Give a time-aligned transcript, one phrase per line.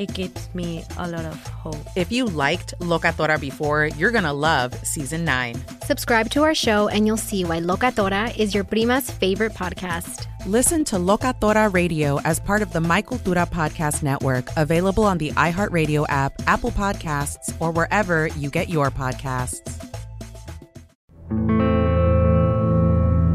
[0.00, 1.76] it gives me a lot of hope.
[1.94, 5.62] If you liked Locatora before, you're going to love season 9.
[5.82, 10.26] Subscribe to our show and you'll see why Locatora is your prima's favorite podcast.
[10.46, 15.32] Listen to Locatora Radio as part of the Michael Cultura Podcast Network, available on the
[15.32, 19.60] iHeartRadio app, Apple Podcasts, or wherever you get your podcasts.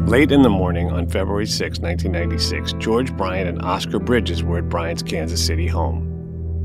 [0.09, 4.70] Late in the morning on February 6, 1996, George Bryant and Oscar Bridges were at
[4.70, 6.15] Bryant's Kansas City home.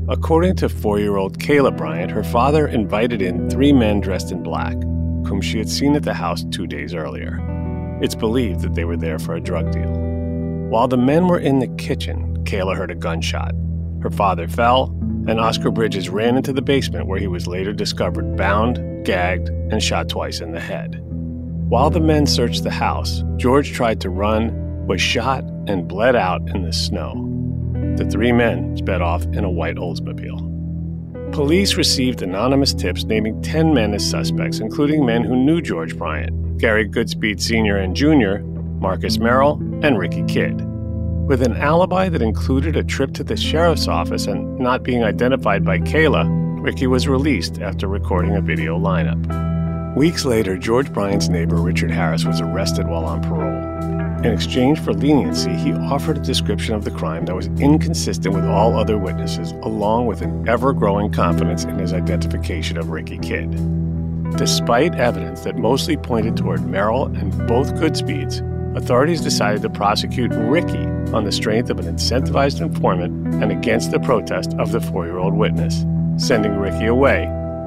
[0.09, 4.41] According to four year old Kayla Bryant, her father invited in three men dressed in
[4.41, 4.73] black,
[5.27, 7.39] whom she had seen at the house two days earlier.
[8.01, 9.93] It's believed that they were there for a drug deal.
[10.69, 13.53] While the men were in the kitchen, Kayla heard a gunshot.
[14.01, 14.85] Her father fell,
[15.27, 19.83] and Oscar Bridges ran into the basement where he was later discovered bound, gagged, and
[19.83, 20.99] shot twice in the head.
[21.69, 26.41] While the men searched the house, George tried to run, was shot, and bled out
[26.49, 27.30] in the snow.
[27.97, 30.51] The three men sped off in a white Oldsmobile.
[31.33, 36.57] Police received anonymous tips naming 10 men as suspects, including men who knew George Bryant
[36.57, 37.77] Gary Goodspeed Sr.
[37.77, 38.45] and Jr.,
[38.79, 39.53] Marcus Merrill,
[39.83, 40.61] and Ricky Kidd.
[41.27, 45.65] With an alibi that included a trip to the sheriff's office and not being identified
[45.65, 46.27] by Kayla,
[46.61, 49.95] Ricky was released after recording a video lineup.
[49.95, 54.00] Weeks later, George Bryant's neighbor Richard Harris was arrested while on parole.
[54.23, 58.45] In exchange for leniency, he offered a description of the crime that was inconsistent with
[58.45, 63.49] all other witnesses, along with an ever growing confidence in his identification of Ricky Kidd.
[64.37, 68.45] Despite evidence that mostly pointed toward Merrill and both Goodspeeds,
[68.77, 73.99] authorities decided to prosecute Ricky on the strength of an incentivized informant and against the
[73.99, 75.83] protest of the four year old witness,
[76.17, 77.25] sending Ricky away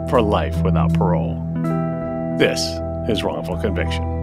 [0.08, 1.34] for life without parole.
[2.38, 2.60] This
[3.10, 4.13] is wrongful conviction.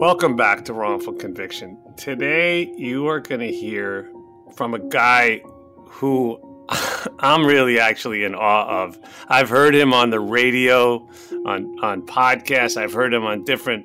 [0.00, 1.76] Welcome back to Wrongful Conviction.
[1.98, 4.10] Today, you are going to hear
[4.56, 5.42] from a guy
[5.88, 6.40] who
[7.18, 8.98] I'm really actually in awe of.
[9.28, 11.06] I've heard him on the radio,
[11.44, 13.84] on, on podcasts, I've heard him on different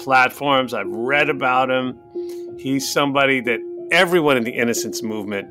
[0.00, 1.96] platforms, I've read about him.
[2.58, 3.60] He's somebody that
[3.92, 5.48] everyone in the innocence movement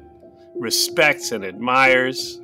[0.55, 2.41] respects and admires.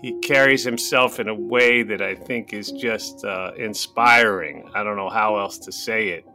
[0.00, 4.70] He carries himself in a way that I think is just uh, inspiring.
[4.72, 6.26] I don't know how else to say it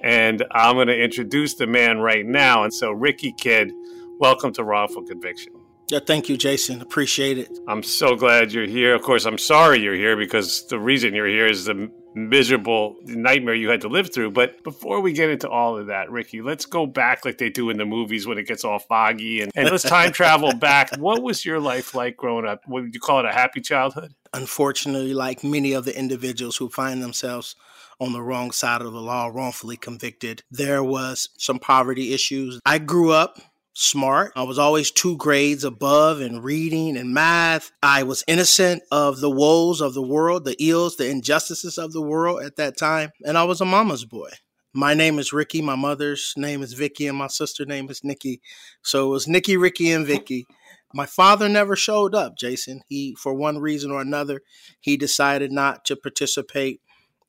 [0.00, 2.64] and I'm going to introduce the man right now.
[2.64, 3.72] And so, Ricky Kidd,
[4.18, 5.52] welcome to Wrongful Conviction.
[5.90, 6.80] Yeah, thank you, Jason.
[6.80, 7.50] Appreciate it.
[7.66, 8.94] I'm so glad you're here.
[8.94, 13.54] Of course, I'm sorry you're here because the reason you're here is the miserable nightmare
[13.54, 14.30] you had to live through.
[14.30, 17.70] But before we get into all of that, Ricky, let's go back like they do
[17.70, 20.90] in the movies when it gets all foggy and, and let's time travel back.
[21.00, 22.62] What was your life like growing up?
[22.68, 24.14] Would you call it a happy childhood?
[24.34, 27.56] Unfortunately, like many of the individuals who find themselves
[28.00, 30.42] on the wrong side of the law, wrongfully convicted.
[30.50, 32.58] There was some poverty issues.
[32.64, 33.38] I grew up
[33.74, 34.32] smart.
[34.34, 37.70] I was always two grades above in reading and math.
[37.82, 42.02] I was innocent of the woes of the world, the ills, the injustices of the
[42.02, 43.10] world at that time.
[43.24, 44.30] And I was a mama's boy.
[44.72, 45.62] My name is Ricky.
[45.62, 48.40] My mother's name is Vicky, and my sister's name is Nikki.
[48.82, 50.46] So it was Nikki, Ricky, and Vicky.
[50.94, 52.82] My father never showed up, Jason.
[52.88, 54.42] He, for one reason or another,
[54.80, 56.80] he decided not to participate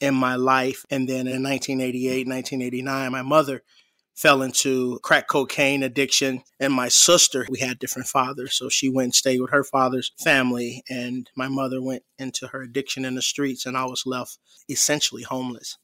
[0.01, 0.85] in my life.
[0.89, 3.61] And then in 1988, 1989, my mother
[4.13, 6.43] fell into crack cocaine addiction.
[6.59, 8.55] And my sister, we had different fathers.
[8.55, 10.83] So she went and stayed with her father's family.
[10.89, 13.65] And my mother went into her addiction in the streets.
[13.65, 14.37] And I was left
[14.67, 15.77] essentially homeless.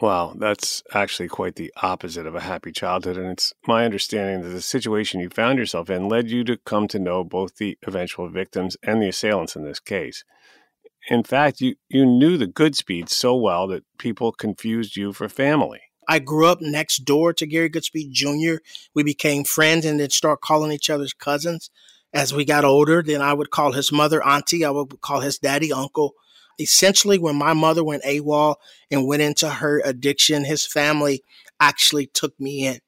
[0.00, 3.16] Wow, that's actually quite the opposite of a happy childhood.
[3.16, 6.86] And it's my understanding that the situation you found yourself in led you to come
[6.88, 10.22] to know both the eventual victims and the assailants in this case.
[11.08, 15.80] In fact, you, you knew the Goodspeed so well that people confused you for family.
[16.06, 18.62] I grew up next door to Gary Goodspeed Jr.
[18.94, 21.70] We became friends and then start calling each other's cousins.
[22.14, 24.64] As we got older, then I would call his mother auntie.
[24.64, 26.14] I would call his daddy uncle
[26.58, 28.56] essentially when my mother went AWOL
[28.90, 31.22] and went into her addiction, his family
[31.60, 32.80] actually took me in.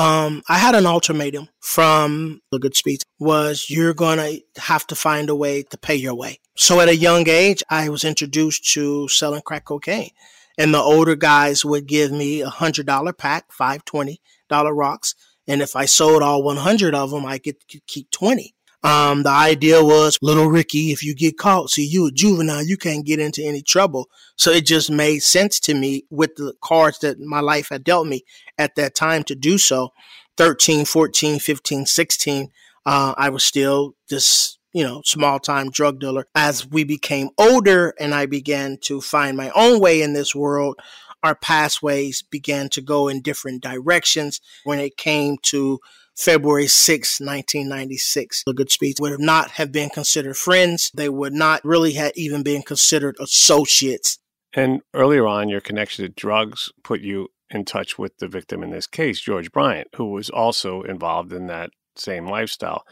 [0.00, 5.34] Um, I had an ultimatum from the Goodspeed was you're gonna have to find a
[5.34, 6.40] way to pay your way.
[6.56, 10.12] So at a young age, I was introduced to selling crack cocaine.
[10.56, 15.14] And the older guys would give me a hundred dollar pack, five twenty dollar rocks.
[15.46, 17.56] And if I sold all 100 of them, I could
[17.86, 18.54] keep 20.
[18.82, 22.78] Um, the idea was little Ricky, if you get caught, see you a juvenile, you
[22.78, 24.08] can't get into any trouble.
[24.36, 28.06] So it just made sense to me with the cards that my life had dealt
[28.06, 28.24] me
[28.56, 29.90] at that time to do so.
[30.38, 32.48] 13, 14, 15, 16,
[32.86, 36.26] uh, I was still this, you know, small time drug dealer.
[36.34, 40.76] As we became older and I began to find my own way in this world,
[41.22, 45.80] our pathways began to go in different directions when it came to
[46.20, 48.44] February 6, 1996.
[48.44, 50.90] The Goodspeeds would not have been considered friends.
[50.94, 54.18] They would not really have even been considered associates.
[54.52, 58.70] And earlier on, your connection to drugs put you in touch with the victim in
[58.70, 62.84] this case, George Bryant, who was also involved in that same lifestyle.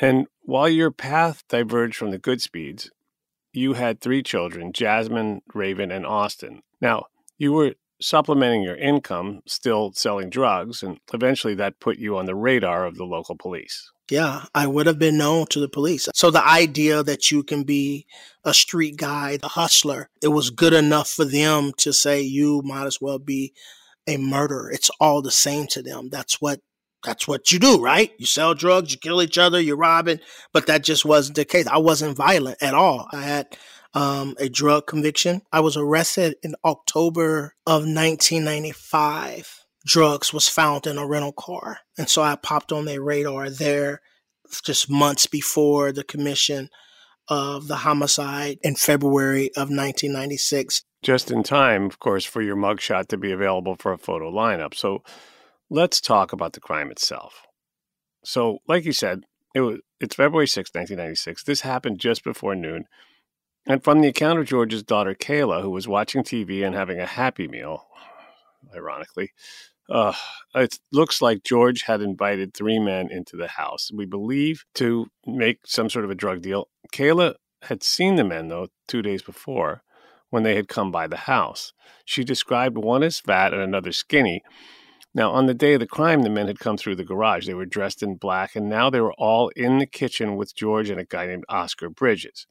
[0.00, 2.88] And while your path diverged from the Goodspeeds,
[3.52, 6.62] you had three children Jasmine, Raven, and Austin.
[6.80, 7.04] Now,
[7.38, 12.34] you were supplementing your income, still selling drugs, and eventually that put you on the
[12.34, 13.90] radar of the local police.
[14.10, 16.08] Yeah, I would have been known to the police.
[16.14, 18.06] So the idea that you can be
[18.44, 22.86] a street guy, a hustler, it was good enough for them to say you might
[22.86, 23.52] as well be
[24.08, 24.70] a murderer.
[24.72, 26.08] It's all the same to them.
[26.10, 26.60] That's what
[27.04, 28.12] that's what you do, right?
[28.18, 30.20] You sell drugs, you kill each other, you're robbing,
[30.52, 31.66] but that just wasn't the case.
[31.66, 33.08] I wasn't violent at all.
[33.12, 33.56] I had
[33.94, 35.42] um, a drug conviction.
[35.52, 39.64] I was arrested in October of 1995.
[39.86, 41.78] Drugs was found in a rental car.
[41.98, 44.00] And so I popped on their radar there
[44.62, 46.68] just months before the commission
[47.28, 50.82] of the homicide in February of 1996.
[51.02, 54.74] Just in time, of course, for your mugshot to be available for a photo lineup.
[54.74, 55.02] So
[55.70, 57.46] let's talk about the crime itself.
[58.22, 61.44] So, like you said, it was it's February 6, 1996.
[61.44, 62.84] This happened just before noon.
[63.66, 67.06] And from the account of George's daughter Kayla, who was watching TV and having a
[67.06, 67.86] happy meal,
[68.74, 69.32] ironically,
[69.90, 70.14] uh,
[70.54, 73.90] it looks like George had invited three men into the house.
[73.92, 76.68] We believe to make some sort of a drug deal.
[76.92, 79.82] Kayla had seen the men, though, two days before
[80.30, 81.72] when they had come by the house.
[82.04, 84.42] She described one as fat and another skinny.
[85.12, 87.46] Now, on the day of the crime, the men had come through the garage.
[87.46, 90.88] They were dressed in black, and now they were all in the kitchen with George
[90.88, 92.46] and a guy named Oscar Bridges.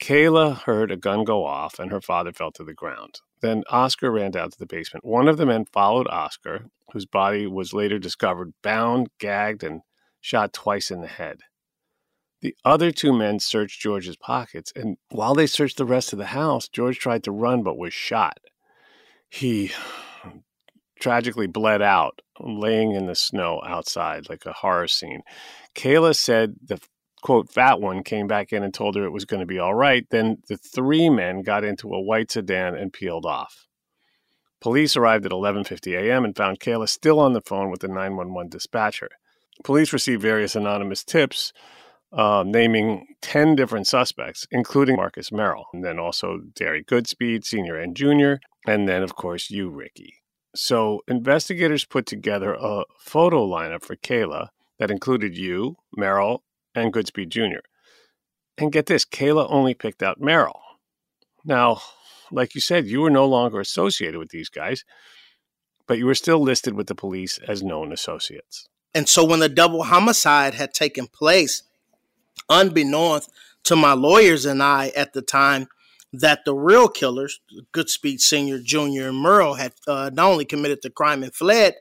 [0.00, 3.20] Kayla heard a gun go off and her father fell to the ground.
[3.40, 5.04] Then Oscar ran down to the basement.
[5.04, 9.82] One of the men followed Oscar, whose body was later discovered bound, gagged, and
[10.20, 11.40] shot twice in the head.
[12.40, 16.26] The other two men searched George's pockets, and while they searched the rest of the
[16.26, 18.38] house, George tried to run but was shot.
[19.28, 19.72] He
[21.00, 25.22] tragically bled out, laying in the snow outside like a horror scene.
[25.74, 26.80] Kayla said the
[27.22, 29.74] quote fat one came back in and told her it was going to be all
[29.74, 33.66] right then the three men got into a white sedan and peeled off
[34.60, 36.24] police arrived at 11:50 a.m.
[36.24, 39.10] and found Kayla still on the phone with the 911 dispatcher
[39.64, 41.52] police received various anonymous tips
[42.10, 47.96] uh, naming 10 different suspects including Marcus Merrill and then also Gary Goodspeed senior and
[47.96, 50.14] junior and then of course you Ricky
[50.54, 54.48] so investigators put together a photo lineup for Kayla
[54.78, 56.42] that included you, Merrill,
[56.74, 57.60] and Goodspeed Jr.
[58.56, 60.60] And get this, Kayla only picked out Merrill.
[61.44, 61.80] Now,
[62.30, 64.84] like you said, you were no longer associated with these guys,
[65.86, 68.68] but you were still listed with the police as known associates.
[68.94, 71.62] And so when the double homicide had taken place,
[72.48, 73.30] unbeknownst
[73.64, 75.68] to my lawyers and I at the time,
[76.12, 77.40] that the real killers,
[77.74, 81.74] Goodspeed Sr., Jr., and Merrill, had uh, not only committed the crime and fled,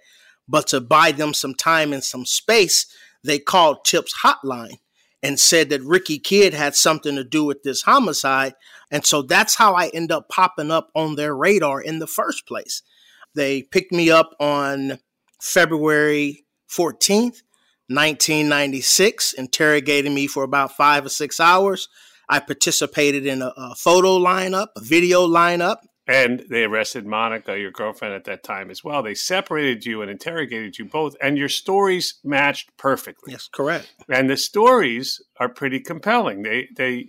[0.48, 2.88] but to buy them some time and some space,
[3.27, 4.77] they called Tip's hotline
[5.22, 8.53] and said that Ricky Kidd had something to do with this homicide.
[8.91, 12.48] And so that's how I end up popping up on their radar in the first
[12.48, 12.81] place.
[13.36, 15.00] They picked me up on
[15.41, 17.43] February 14th,
[17.89, 21.88] 1996, interrogating me for about five or six hours.
[22.29, 27.71] I participated in a, a photo lineup, a video lineup, and they arrested Monica, your
[27.71, 29.03] girlfriend at that time as well.
[29.03, 33.33] They separated you and interrogated you both, and your stories matched perfectly.
[33.33, 33.93] Yes, correct.
[34.09, 36.43] And the stories are pretty compelling.
[36.43, 37.05] They they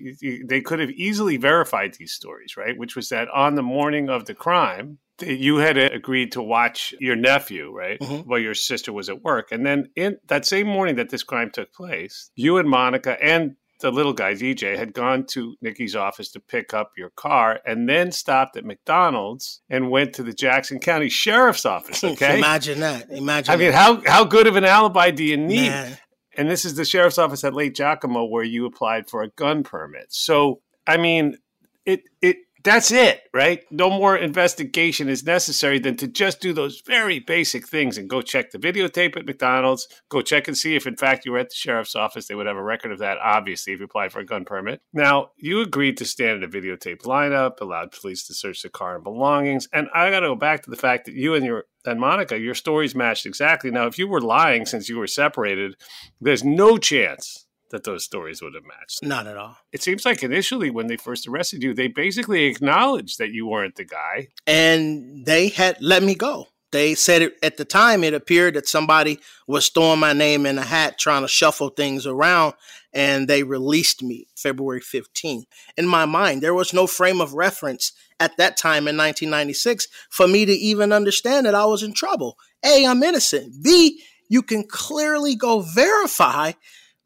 [0.46, 2.76] they could have easily verified these stories, right?
[2.76, 7.16] Which was that on the morning of the crime, you had agreed to watch your
[7.16, 7.98] nephew, right?
[8.00, 8.28] Mm-hmm.
[8.28, 9.50] While your sister was at work.
[9.50, 13.56] And then in that same morning that this crime took place, you and Monica and
[13.80, 17.88] the little guy DJ had gone to Nikki's office to pick up your car and
[17.88, 22.02] then stopped at McDonald's and went to the Jackson County Sheriff's Office.
[22.08, 23.10] Okay, imagine that.
[23.10, 23.52] Imagine.
[23.52, 25.68] I mean, how how good of an alibi do you need?
[25.68, 25.98] Man.
[26.36, 29.62] And this is the sheriff's office at Lake Jacomo where you applied for a gun
[29.64, 30.06] permit.
[30.08, 31.36] So, I mean,
[31.84, 32.36] it it
[32.68, 33.64] that's it, right?
[33.70, 38.22] No more investigation is necessary than to just do those very basic things and go
[38.22, 41.50] check the videotape at McDonald's, go check and see if, in fact, you were at
[41.50, 42.26] the sheriff's office.
[42.26, 44.80] They would have a record of that, obviously, if you applied for a gun permit.
[44.92, 48.94] Now, you agreed to stand in a videotape lineup, allowed police to search the car
[48.94, 49.68] and belongings.
[49.72, 52.38] And I got to go back to the fact that you and your and Monica,
[52.38, 53.70] your stories matched exactly.
[53.70, 55.76] Now, if you were lying since you were separated,
[56.20, 59.02] there's no chance that those stories would have matched.
[59.02, 59.56] Not at all.
[59.72, 63.76] It seems like initially when they first arrested you, they basically acknowledged that you weren't
[63.76, 64.28] the guy.
[64.46, 66.48] And they had let me go.
[66.70, 70.58] They said it, at the time it appeared that somebody was throwing my name in
[70.58, 72.54] a hat trying to shuffle things around
[72.92, 75.44] and they released me February 15th.
[75.76, 80.28] In my mind, there was no frame of reference at that time in 1996 for
[80.28, 82.36] me to even understand that I was in trouble.
[82.64, 83.62] A, I'm innocent.
[83.62, 86.52] B, you can clearly go verify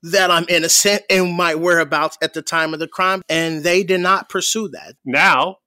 [0.03, 3.23] that I'm innocent and my whereabouts at the time of the crime.
[3.29, 4.95] And they did not pursue that.
[5.05, 5.59] Now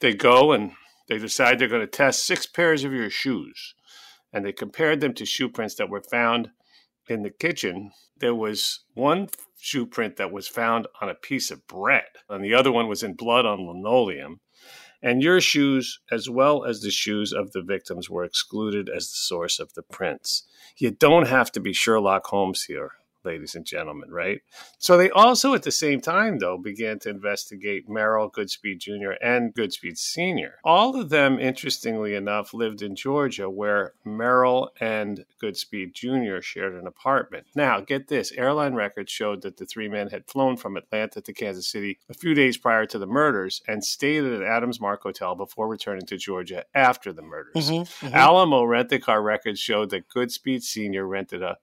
[0.00, 0.72] they go and
[1.08, 3.74] they decide they're going to test six pairs of your shoes.
[4.32, 6.50] And they compared them to shoe prints that were found
[7.08, 7.92] in the kitchen.
[8.16, 12.54] There was one shoe print that was found on a piece of bread, and the
[12.54, 14.40] other one was in blood on linoleum.
[15.00, 19.16] And your shoes, as well as the shoes of the victims, were excluded as the
[19.16, 20.42] source of the prints.
[20.76, 22.92] You don't have to be Sherlock Holmes here
[23.28, 24.40] ladies and gentlemen, right?
[24.78, 29.12] So they also, at the same time, though, began to investigate Merrill Goodspeed Jr.
[29.22, 30.54] and Goodspeed Sr.
[30.64, 36.40] All of them, interestingly enough, lived in Georgia, where Merrill and Goodspeed Jr.
[36.40, 37.46] shared an apartment.
[37.54, 41.32] Now, get this airline records showed that the three men had flown from Atlanta to
[41.34, 45.02] Kansas City a few days prior to the murders and stayed at the Adams Mark
[45.02, 47.68] Hotel before returning to Georgia after the murders.
[47.70, 48.14] Mm-hmm, mm-hmm.
[48.14, 51.06] Alamo rent a car records showed that Goodspeed Sr.
[51.06, 51.58] rented a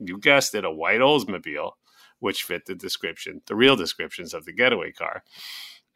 [0.00, 1.72] you guessed it, a white Oldsmobile,
[2.18, 5.22] which fit the description, the real descriptions of the getaway car.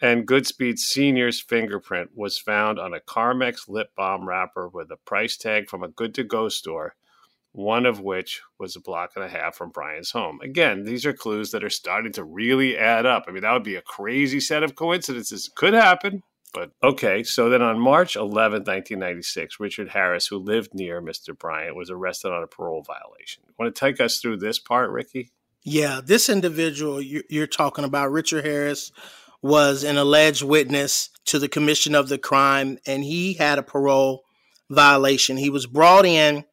[0.01, 5.37] And Goodspeed Sr.'s fingerprint was found on a Carmex lip balm wrapper with a price
[5.37, 6.95] tag from a good to go store,
[7.53, 10.41] one of which was a block and a half from Brian's home.
[10.43, 13.25] Again, these are clues that are starting to really add up.
[13.29, 15.49] I mean, that would be a crazy set of coincidences.
[15.55, 16.23] Could happen,
[16.55, 21.37] but okay, so then on March 11, 1996, Richard Harris, who lived near Mr.
[21.37, 23.43] Bryant, was arrested on a parole violation.
[23.59, 25.33] Want to take us through this part, Ricky?
[25.65, 28.93] Yeah, this individual you're talking about, Richard Harris,
[29.43, 34.25] was an alleged witness to the commission of the crime, and he had a parole
[34.71, 35.37] violation.
[35.37, 36.45] He was brought in,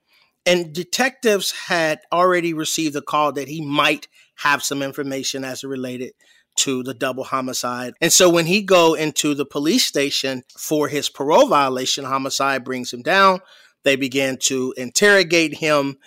[0.45, 5.67] and detectives had already received a call that he might have some information as it
[5.67, 6.13] related
[6.57, 7.93] to the double homicide.
[8.01, 12.93] And so when he go into the police station for his parole violation, homicide brings
[12.93, 13.39] him down.
[13.83, 15.97] They begin to interrogate him.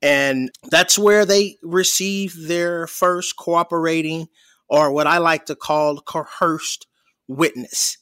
[0.00, 4.28] And that's where they receive their first cooperating
[4.68, 6.86] or what I like to call coerced
[7.26, 7.98] witness.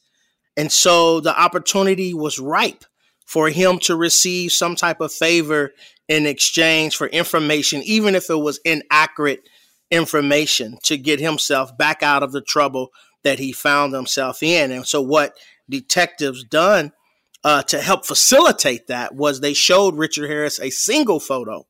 [0.57, 2.85] And so the opportunity was ripe
[3.25, 5.73] for him to receive some type of favor
[6.09, 9.49] in exchange for information, even if it was inaccurate
[9.91, 12.91] information to get himself back out of the trouble
[13.23, 14.71] that he found himself in.
[14.71, 15.35] And so, what
[15.69, 16.93] detectives done
[17.45, 21.67] uh, to help facilitate that was they showed Richard Harris a single photo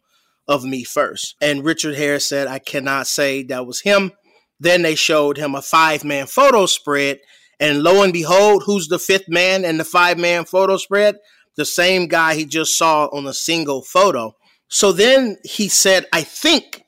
[0.49, 4.13] of me first, and Richard Harris said, "I cannot say that was him."
[4.59, 7.19] Then they showed him a five man photo spread,
[7.61, 11.17] and lo and behold, who's the fifth man in the five man photo spread?
[11.57, 14.35] The same guy he just saw on a single photo.
[14.69, 16.86] So then he said, I think,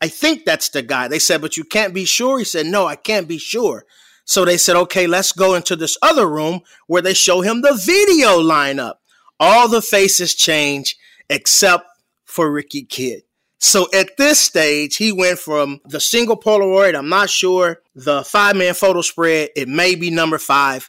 [0.00, 1.08] I think that's the guy.
[1.08, 2.38] They said, but you can't be sure.
[2.38, 3.84] He said, no, I can't be sure.
[4.24, 7.74] So they said, okay, let's go into this other room where they show him the
[7.74, 8.94] video lineup.
[9.38, 10.96] All the faces change
[11.28, 11.86] except
[12.24, 13.22] for Ricky Kidd.
[13.58, 18.56] So at this stage, he went from the single Polaroid, I'm not sure, the five
[18.56, 20.88] man photo spread, it may be number five,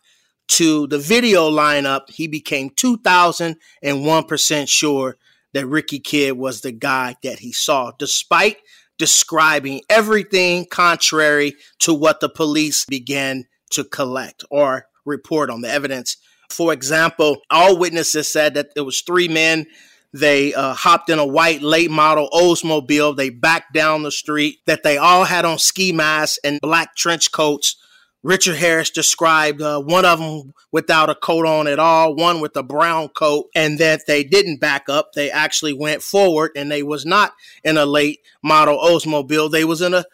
[0.49, 2.09] to the video lineup.
[2.09, 5.17] He became 2001% sure
[5.53, 8.57] that Ricky Kidd was the guy that he saw, despite
[9.01, 16.17] describing everything contrary to what the police began to collect or report on the evidence.
[16.51, 19.65] For example, all witnesses said that it was three men.
[20.13, 23.17] They uh, hopped in a white late model Oldsmobile.
[23.17, 24.59] They backed down the street.
[24.67, 27.77] That they all had on ski masks and black trench coats
[28.23, 32.55] Richard Harris described uh, one of them without a coat on at all, one with
[32.55, 35.13] a brown coat, and that they didn't back up.
[35.13, 39.51] They actually went forward, and they was not in a late model Oldsmobile.
[39.51, 40.05] They was in a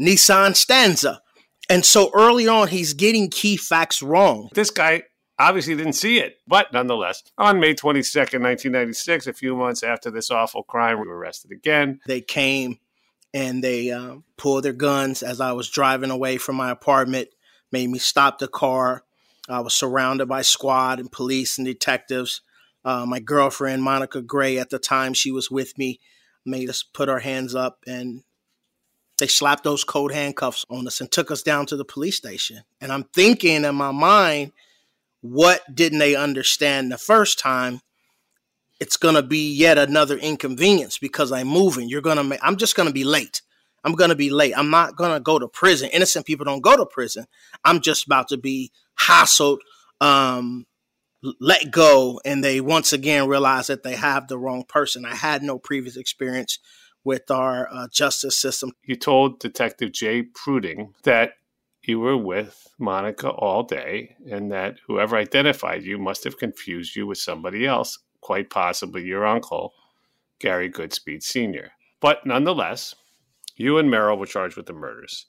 [0.00, 1.22] Nissan Stanza.
[1.68, 4.48] And so early on, he's getting key facts wrong.
[4.54, 5.02] This guy
[5.38, 10.30] obviously didn't see it, but nonetheless, on May 22nd, 1996, a few months after this
[10.30, 12.00] awful crime, we were arrested again.
[12.06, 12.78] They came
[13.34, 17.28] and they uh, pulled their guns as I was driving away from my apartment
[17.72, 19.02] made me stop the car.
[19.48, 22.40] I was surrounded by squad and police and detectives.
[22.84, 26.00] Uh, my girlfriend, Monica Gray, at the time she was with me,
[26.44, 28.22] made us put our hands up and
[29.18, 32.62] they slapped those cold handcuffs on us and took us down to the police station.
[32.80, 34.52] And I'm thinking in my mind,
[35.22, 37.80] what didn't they understand the first time?
[38.78, 41.88] It's going to be yet another inconvenience because I'm moving.
[41.88, 43.40] You're going to, I'm just going to be late.
[43.86, 44.52] I'm going to be late.
[44.58, 45.88] I'm not going to go to prison.
[45.92, 47.26] Innocent people don't go to prison.
[47.64, 49.58] I'm just about to be hassled,
[50.00, 50.66] um,
[51.40, 55.04] let go, and they once again realize that they have the wrong person.
[55.04, 56.58] I had no previous experience
[57.04, 58.72] with our uh, justice system.
[58.82, 61.34] You told Detective Jay Pruding that
[61.84, 67.06] you were with Monica all day and that whoever identified you must have confused you
[67.06, 69.74] with somebody else, quite possibly your uncle,
[70.40, 71.70] Gary Goodspeed Sr.
[72.00, 72.96] But nonetheless,
[73.56, 75.26] you and Merrill were charged with the murders.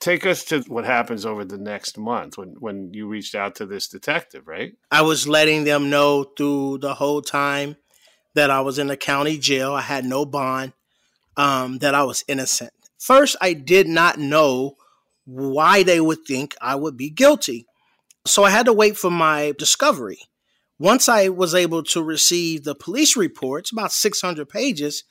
[0.00, 3.66] Take us to what happens over the next month when, when you reached out to
[3.66, 4.74] this detective, right?
[4.90, 7.76] I was letting them know through the whole time
[8.34, 9.72] that I was in the county jail.
[9.72, 10.72] I had no bond,
[11.36, 12.72] um, that I was innocent.
[12.98, 14.76] First, I did not know
[15.24, 17.66] why they would think I would be guilty.
[18.26, 20.18] So I had to wait for my discovery.
[20.78, 25.04] Once I was able to receive the police reports, about 600 pages,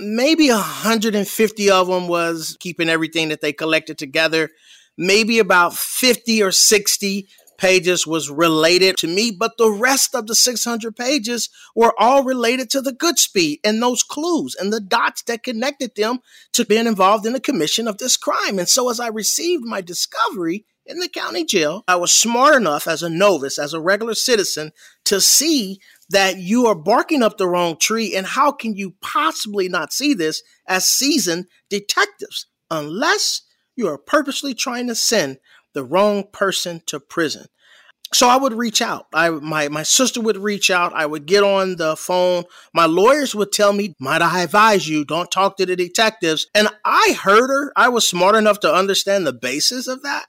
[0.00, 4.50] maybe 150 of them was keeping everything that they collected together.
[4.96, 7.28] Maybe about 50 or 60
[7.60, 12.70] pages was related to me, but the rest of the 600 pages were all related
[12.70, 16.20] to the Goodspeed and those clues and the dots that connected them
[16.54, 18.58] to being involved in the commission of this crime.
[18.58, 22.88] And so as I received my discovery in the county jail, I was smart enough
[22.88, 24.72] as a novice, as a regular citizen,
[25.04, 28.14] to see that you are barking up the wrong tree.
[28.14, 33.42] And how can you possibly not see this as seasoned detectives unless
[33.76, 35.38] you are purposely trying to send
[35.72, 37.46] the wrong person to prison?
[38.12, 39.06] So I would reach out.
[39.14, 40.92] I my my sister would reach out.
[40.94, 42.42] I would get on the phone.
[42.74, 46.68] My lawyers would tell me, "Might I advise you don't talk to the detectives?" And
[46.84, 47.72] I heard her.
[47.76, 50.26] I was smart enough to understand the basis of that.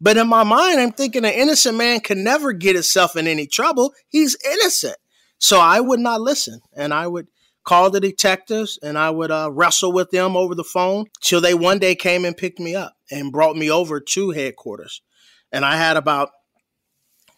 [0.00, 3.48] But in my mind, I'm thinking an innocent man can never get himself in any
[3.48, 3.94] trouble.
[4.08, 4.96] He's innocent.
[5.38, 7.26] So I would not listen and I would
[7.64, 11.54] call the detectives and I would uh, wrestle with them over the phone till they
[11.54, 15.02] one day came and picked me up and brought me over to headquarters.
[15.50, 16.30] And I had about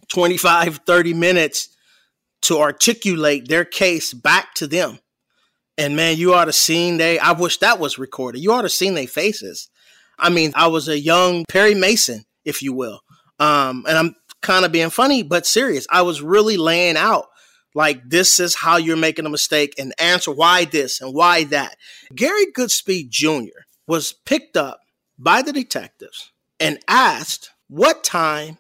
[0.09, 1.69] 25, 30 minutes
[2.43, 4.99] to articulate their case back to them.
[5.79, 8.41] And man, you ought to seen they, I wish that was recorded.
[8.41, 9.69] You ought to seen their faces.
[10.19, 13.01] I mean, I was a young Perry Mason, if you will.
[13.39, 15.87] Um, and I'm kind of being funny, but serious.
[15.91, 17.27] I was really laying out
[17.77, 21.77] like this is how you're making a mistake and answer why this and why that.
[22.15, 23.61] Gary Goodspeed Jr.
[23.87, 24.81] was picked up
[25.19, 28.57] by the detectives and asked, What time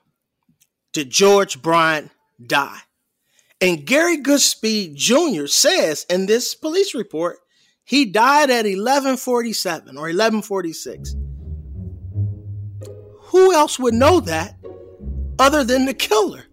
[0.92, 2.10] did George Bryant
[2.46, 2.80] die?
[3.58, 5.46] And Gary Goodspeed Jr.
[5.46, 7.38] says in this police report,
[7.84, 11.16] he died at 1147 or 1146.
[13.28, 14.56] Who else would know that
[15.38, 16.44] other than the killer?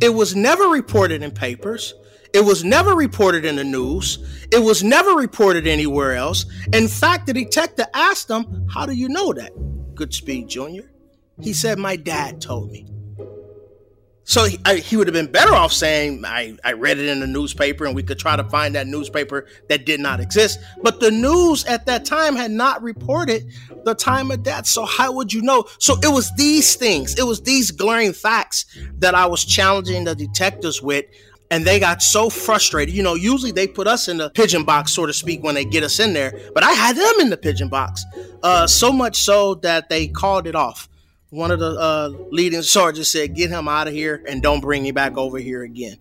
[0.00, 1.92] It was never reported in papers.
[2.32, 4.18] It was never reported in the news.
[4.52, 6.46] It was never reported anywhere else.
[6.72, 9.52] In fact, the detective asked him, How do you know that,
[9.94, 10.88] Goodspeed Jr.?
[11.40, 12.86] He said, My dad told me.
[14.28, 17.20] So he, I, he would have been better off saying, I, I read it in
[17.20, 20.58] the newspaper and we could try to find that newspaper that did not exist.
[20.82, 23.52] But the news at that time had not reported
[23.84, 24.66] the time of death.
[24.66, 25.66] So how would you know?
[25.78, 28.66] So it was these things, it was these glaring facts
[28.98, 31.04] that I was challenging the detectives with.
[31.50, 32.94] And they got so frustrated.
[32.94, 35.64] You know, usually they put us in the pigeon box, so to speak, when they
[35.64, 36.38] get us in there.
[36.54, 38.04] But I had them in the pigeon box.
[38.42, 40.88] Uh, so much so that they called it off
[41.30, 44.86] one of the uh, leading sergeants said, Get him out of here and don't bring
[44.86, 45.98] him back over here again.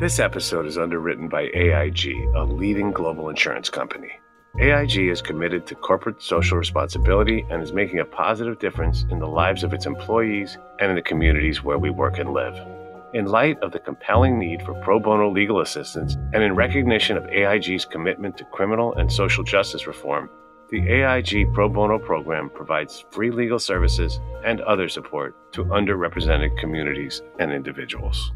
[0.00, 4.10] This episode is underwritten by AIG, a leading global insurance company.
[4.58, 9.26] AIG is committed to corporate social responsibility and is making a positive difference in the
[9.26, 12.54] lives of its employees and in the communities where we work and live.
[13.14, 17.26] In light of the compelling need for pro bono legal assistance and in recognition of
[17.28, 20.28] AIG's commitment to criminal and social justice reform,
[20.68, 27.20] the AIG Pro Bono program provides free legal services and other support to underrepresented communities
[27.38, 28.32] and individuals.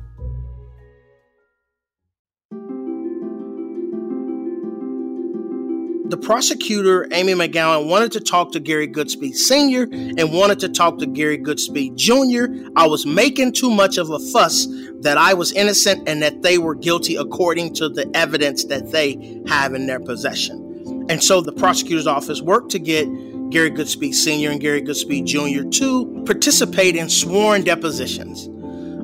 [6.09, 9.89] The prosecutor, Amy McGowan, wanted to talk to Gary Goodspeed Sr.
[9.91, 12.71] and wanted to talk to Gary Goodspeed Jr.
[12.77, 14.67] I was making too much of a fuss
[15.01, 19.43] that I was innocent and that they were guilty according to the evidence that they
[19.49, 21.07] have in their possession.
[21.09, 23.07] And so the prosecutor's office worked to get
[23.51, 24.51] Gary Goodspeed Sr.
[24.51, 25.69] and Gary Goodspeed Jr.
[25.79, 28.47] to participate in sworn depositions.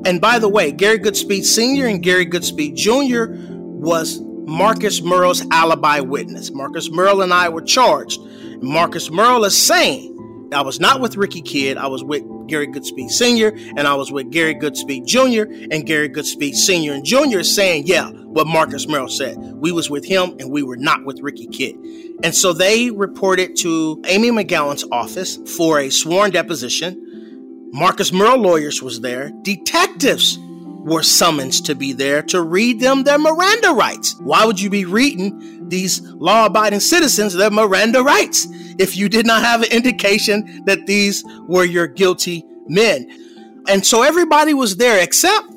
[0.05, 1.87] And by the way, Gary Goodspeed Sr.
[1.87, 3.33] and Gary Goodspeed Jr.
[3.55, 6.51] was Marcus Murrell's alibi witness.
[6.51, 8.21] Marcus Murrell and I were charged.
[8.61, 10.09] Marcus Murrell is saying,
[10.53, 14.11] I was not with Ricky Kidd, I was with Gary Goodspeed Sr., and I was
[14.11, 16.93] with Gary Goodspeed Jr., and Gary Goodspeed Sr.
[16.93, 17.39] and Jr.
[17.39, 19.37] is saying, yeah, what Marcus Murrell said.
[19.37, 21.75] We was with him and we were not with Ricky Kidd.
[22.23, 27.69] And so they reported to Amy McGowan's office for a sworn deposition.
[27.71, 29.31] Marcus Murrell lawyers was there.
[29.43, 30.37] Detectives
[30.83, 34.15] were summoned to be there to read them their Miranda rights.
[34.19, 39.25] Why would you be reading these law abiding citizens their Miranda rights if you did
[39.25, 43.09] not have an indication that these were your guilty men?
[43.69, 45.47] And so everybody was there except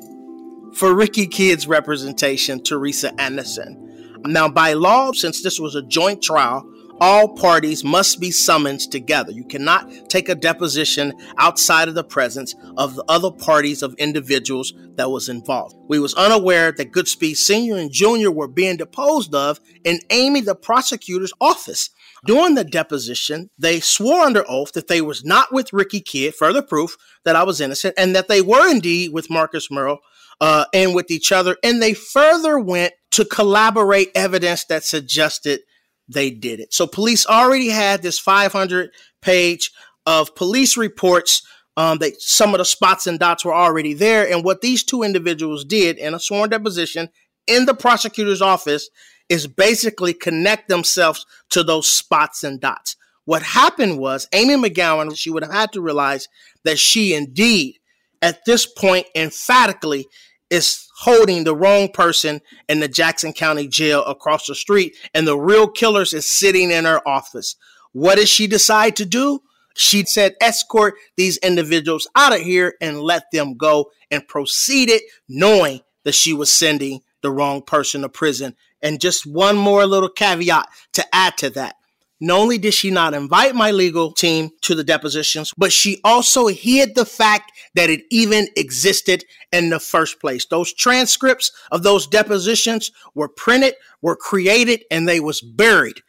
[0.75, 3.83] for Ricky Kidd's representation, Teresa Anderson.
[4.25, 6.65] Now, by law, since this was a joint trial,
[6.99, 9.31] all parties must be summoned together.
[9.31, 14.73] You cannot take a deposition outside of the presence of the other parties of individuals
[14.95, 15.75] that was involved.
[15.87, 17.77] We was unaware that Goodspeed Sr.
[17.77, 18.31] and Jr.
[18.31, 21.89] were being deposed of in Amy, the prosecutor's office.
[22.25, 26.61] During the deposition, they swore under oath that they was not with Ricky Kidd, further
[26.61, 29.99] proof that I was innocent, and that they were indeed with Marcus Murrell
[30.41, 31.57] uh, and with each other.
[31.63, 35.61] And they further went to collaborate evidence that suggested
[36.07, 36.73] they did it.
[36.73, 38.91] So police already had this 500
[39.21, 39.71] page
[40.05, 41.43] of police reports.
[41.75, 44.27] Um, that some of the spots and dots were already there.
[44.27, 47.09] And what these two individuals did in a sworn deposition
[47.45, 48.89] in the prosecutor's office
[49.29, 52.95] is basically connect themselves to those spots and dots.
[53.25, 56.27] What happened was Amy McGowan, she would have had to realize
[56.63, 57.75] that she indeed,
[58.21, 60.07] at this point, emphatically
[60.49, 65.37] is holding the wrong person in the Jackson County jail across the street, and the
[65.37, 67.55] real killers is sitting in her office.
[67.91, 69.41] What did she decide to do?
[69.75, 75.81] She said, escort these individuals out of here and let them go, and proceeded knowing
[76.03, 78.55] that she was sending the wrong person to prison.
[78.81, 81.75] And just one more little caveat to add to that.
[82.19, 86.47] Not only did she not invite my legal team to the depositions, but she also
[86.47, 90.45] hid the fact that it even existed in the first place.
[90.45, 96.01] Those transcripts of those depositions were printed, were created, and they was buried.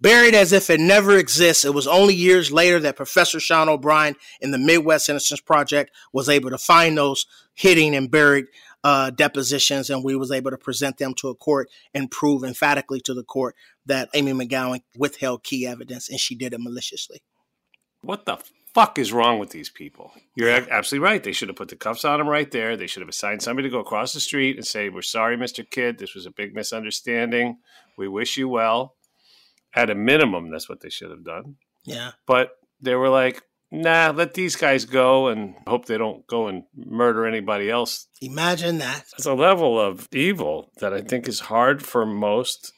[0.00, 1.64] Buried as if it never exists.
[1.64, 6.28] It was only years later that Professor Sean O'Brien in the Midwest Innocence Project was
[6.28, 8.46] able to find those hidden and buried
[8.84, 13.00] uh, depositions, and we was able to present them to a court and prove emphatically
[13.00, 13.56] to the court
[13.86, 17.22] that Amy McGowan withheld key evidence, and she did it maliciously.
[18.02, 18.38] What the
[18.74, 20.12] fuck is wrong with these people?
[20.34, 21.22] You're absolutely right.
[21.22, 22.76] They should have put the cuffs on him right there.
[22.76, 25.64] They should have assigned somebody to go across the street and say, "We're sorry, Mister
[25.64, 25.98] Kidd.
[25.98, 27.58] This was a big misunderstanding.
[27.96, 28.94] We wish you well."
[29.74, 31.56] At a minimum, that's what they should have done.
[31.84, 32.12] Yeah.
[32.26, 36.64] But they were like, nah, let these guys go and hope they don't go and
[36.74, 38.06] murder anybody else.
[38.22, 39.04] Imagine that.
[39.18, 42.72] It's a level of evil that I think is hard for most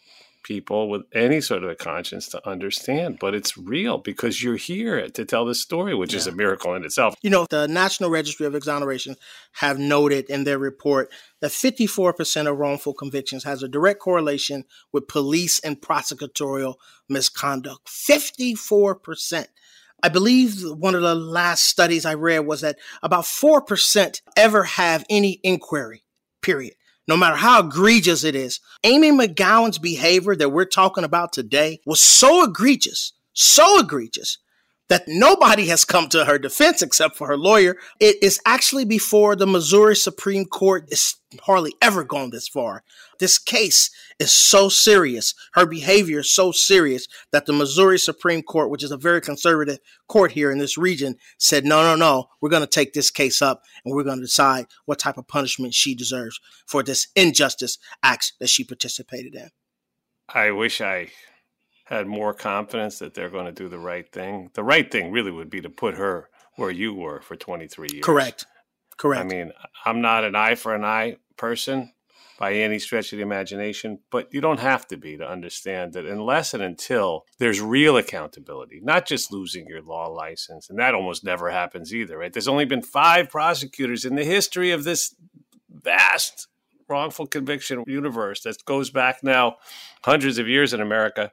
[0.49, 5.07] people with any sort of a conscience to understand, but it's real because you're here
[5.11, 6.19] to tell the story, which yeah.
[6.19, 7.15] is a miracle in itself.
[7.21, 9.17] You know, the National Registry of Exoneration
[9.53, 15.07] have noted in their report that 54% of wrongful convictions has a direct correlation with
[15.07, 16.77] police and prosecutorial
[17.11, 17.87] misconduct.
[17.87, 19.47] 54%.
[20.03, 25.05] I believe one of the last studies I read was that about 4% ever have
[25.11, 26.05] any inquiry,
[26.41, 26.73] period
[27.09, 28.61] no matter how egregious it is.
[28.85, 34.39] Amy McGowan's behavior that we're talking about today was so egregious, so egregious
[34.89, 37.77] that nobody has come to her defense except for her lawyer.
[38.01, 42.83] It is actually before the Missouri Supreme Court is hardly ever gone this far.
[43.19, 45.35] This case is so serious.
[45.53, 49.79] Her behavior is so serious that the Missouri Supreme Court, which is a very conservative
[50.07, 53.43] court here in this region, said, no, no, no, we're going to take this case
[53.43, 57.79] up and we're going to decide what type of punishment she deserves for this injustice
[58.03, 59.51] acts that she participated in.
[60.29, 61.09] I wish I
[61.89, 64.51] had more confidence that they're going to do the right thing.
[64.53, 68.05] The right thing really would be to put her where you were for 23 years.
[68.05, 68.45] Correct.
[68.99, 69.25] Correct.
[69.25, 69.53] I mean,
[69.87, 71.93] I'm not an eye for an eye person
[72.39, 76.05] by any stretch of the imagination, but you don't have to be to understand that
[76.05, 81.25] unless and until there's real accountability, not just losing your law license, and that almost
[81.25, 82.33] never happens either, right?
[82.33, 85.15] There's only been five prosecutors in the history of this
[85.71, 86.49] vast
[86.89, 89.57] wrongful conviction universe that goes back now
[90.05, 91.33] hundreds of years in America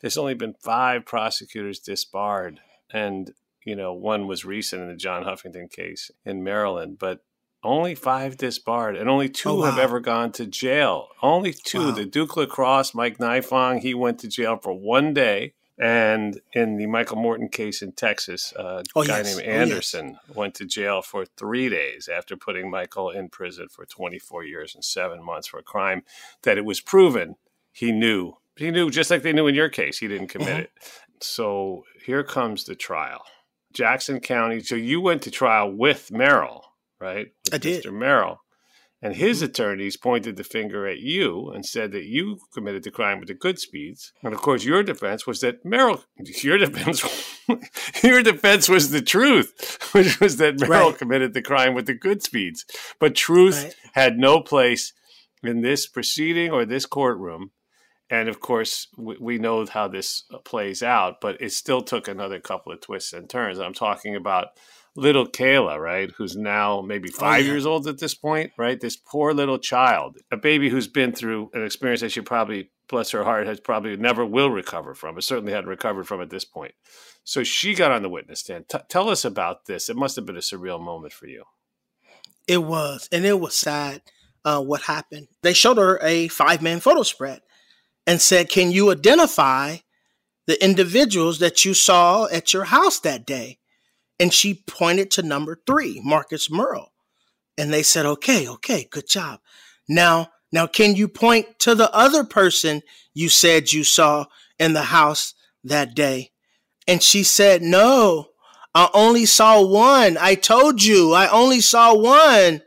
[0.00, 3.32] there's only been five prosecutors disbarred, and
[3.64, 7.20] you know one was recent in the John Huffington case in Maryland, but
[7.62, 9.66] only five disbarred, and only two oh, wow.
[9.66, 11.08] have ever gone to jail.
[11.22, 11.86] Only two.
[11.86, 11.90] Wow.
[11.92, 15.54] The Duke Lacrosse, Mike Nifong, he went to jail for one day.
[15.78, 19.36] And in the Michael Morton case in Texas, a oh, guy yes.
[19.36, 20.36] named Anderson oh, yes.
[20.36, 24.82] went to jail for three days after putting Michael in prison for 24 years and
[24.82, 26.02] seven months for a crime
[26.44, 27.36] that it was proven
[27.72, 30.60] he knew he knew, just like they knew in your case, he didn't commit mm-hmm.
[30.60, 30.70] it.
[31.20, 33.22] So here comes the trial.
[33.72, 34.60] Jackson County.
[34.60, 36.64] So you went to trial with Merrill,
[37.00, 37.28] right?
[37.44, 37.84] With I did.
[37.84, 37.92] Mr.
[37.92, 38.40] Merrill.
[39.02, 39.50] And his mm-hmm.
[39.50, 43.34] attorneys pointed the finger at you and said that you committed the crime with the
[43.34, 44.12] Goodspeeds.
[44.22, 46.02] And of course, your defense was that Merrill,
[46.42, 47.04] your defense,
[48.02, 50.98] your defense was the truth, which was that Merrill right.
[50.98, 52.60] committed the crime with the Goodspeeds.
[52.98, 53.74] But truth right.
[53.92, 54.94] had no place
[55.42, 57.50] in this proceeding or this courtroom
[58.10, 62.40] and of course we, we know how this plays out but it still took another
[62.40, 63.58] couple of twists and turns.
[63.58, 64.48] I'm talking about
[64.94, 67.52] little kayla right who's now maybe oh, five oh, yeah.
[67.52, 68.80] years old at this point right?
[68.80, 73.10] This poor little child a baby who's been through an experience that she probably bless
[73.10, 76.44] her heart has probably never will recover from it certainly hadn't recovered from at this
[76.44, 76.72] point.
[77.24, 78.68] So she got on the witness stand.
[78.68, 79.88] T- tell us about this.
[79.88, 81.42] It must have been a surreal moment for you.
[82.46, 84.02] It was and it was sad
[84.44, 85.26] uh, what happened.
[85.42, 87.40] They showed her a five man photo spread
[88.06, 89.78] and said, Can you identify
[90.46, 93.58] the individuals that you saw at your house that day?
[94.18, 96.88] And she pointed to number three, Marcus Murrow.
[97.58, 99.40] And they said, Okay, okay, good job.
[99.88, 104.26] Now, now, can you point to the other person you said you saw
[104.58, 106.30] in the house that day?
[106.86, 108.28] And she said, No,
[108.74, 110.16] I only saw one.
[110.18, 112.62] I told you, I only saw one.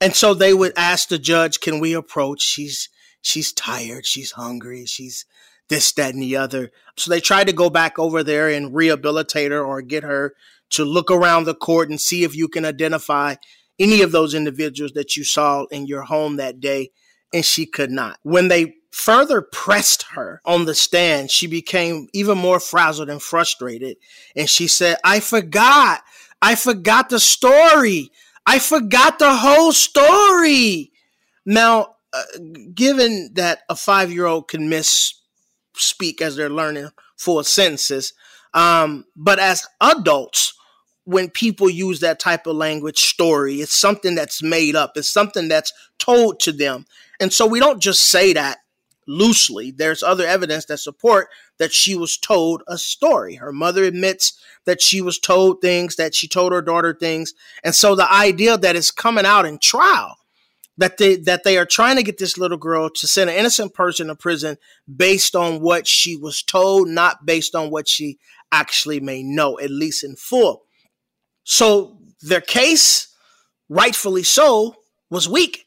[0.00, 2.42] And so they would ask the judge, Can we approach?
[2.42, 2.88] She's
[3.20, 5.24] she's tired, she's hungry, she's
[5.68, 6.70] this, that, and the other.
[6.96, 10.34] So they tried to go back over there and rehabilitate her or get her
[10.70, 13.36] to look around the court and see if you can identify
[13.78, 16.90] any of those individuals that you saw in your home that day.
[17.32, 18.18] And she could not.
[18.22, 23.96] When they further pressed her on the stand, she became even more frazzled and frustrated.
[24.34, 26.02] And she said, I forgot.
[26.40, 28.10] I forgot the story.
[28.46, 30.92] I forgot the whole story.
[31.44, 32.38] Now, uh,
[32.74, 38.12] given that a five year old can misspeak as they're learning full sentences,
[38.54, 40.54] um, but as adults,
[41.04, 45.48] when people use that type of language story, it's something that's made up, it's something
[45.48, 46.84] that's told to them.
[47.20, 48.58] And so we don't just say that
[49.06, 49.70] loosely.
[49.70, 53.36] There's other evidence that support that she was told a story.
[53.36, 57.32] Her mother admits that she was told things, that she told her daughter things.
[57.62, 60.16] And so the idea that it's coming out in trial
[60.78, 63.74] that they that they are trying to get this little girl to send an innocent
[63.74, 64.58] person to prison
[64.94, 68.18] based on what she was told, not based on what she
[68.52, 70.62] actually may know, at least in full.
[71.44, 73.08] So their case,
[73.68, 74.76] rightfully so,
[75.10, 75.66] was weak.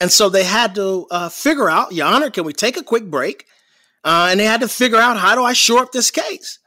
[0.00, 3.10] And so they had to uh, figure out, Your Honor, can we take a quick
[3.10, 3.46] break?
[4.02, 6.58] Uh, and they had to figure out how do I shore up this case?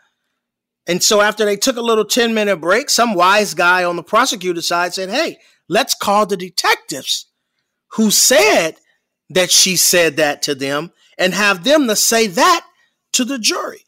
[0.88, 4.04] And so after they took a little 10 minute break, some wise guy on the
[4.04, 7.27] prosecutor side said, Hey, let's call the detectives
[7.94, 8.76] who said
[9.30, 12.66] that she said that to them and have them to say that
[13.14, 13.84] to the jury.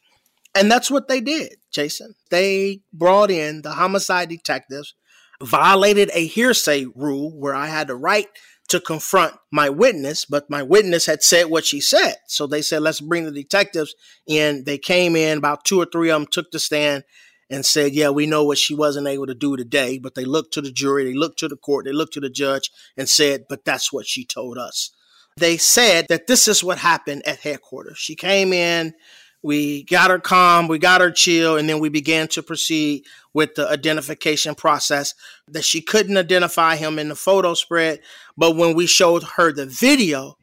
[0.56, 2.16] And that's what they did, Jason.
[2.32, 4.96] They brought in the homicide detectives,
[5.42, 8.28] violated a hearsay rule where I had the right
[8.70, 12.16] to confront my witness, but my witness had said what she said.
[12.28, 13.96] So they said, let's bring the detectives
[14.28, 14.64] in.
[14.64, 17.04] They came in, about two or three of them took the stand
[17.50, 19.98] and said, yeah, we know what she wasn't able to do today.
[19.98, 22.30] But they looked to the jury, they looked to the court, they looked to the
[22.30, 24.92] judge and said, but that's what she told us.
[25.38, 27.98] They said that this is what happened at headquarters.
[27.98, 28.94] She came in,
[29.42, 33.56] we got her calm, we got her chill, and then we began to proceed with
[33.56, 35.14] the identification process.
[35.48, 38.02] That she couldn't identify him in the photo spread,
[38.36, 40.38] but when we showed her the video,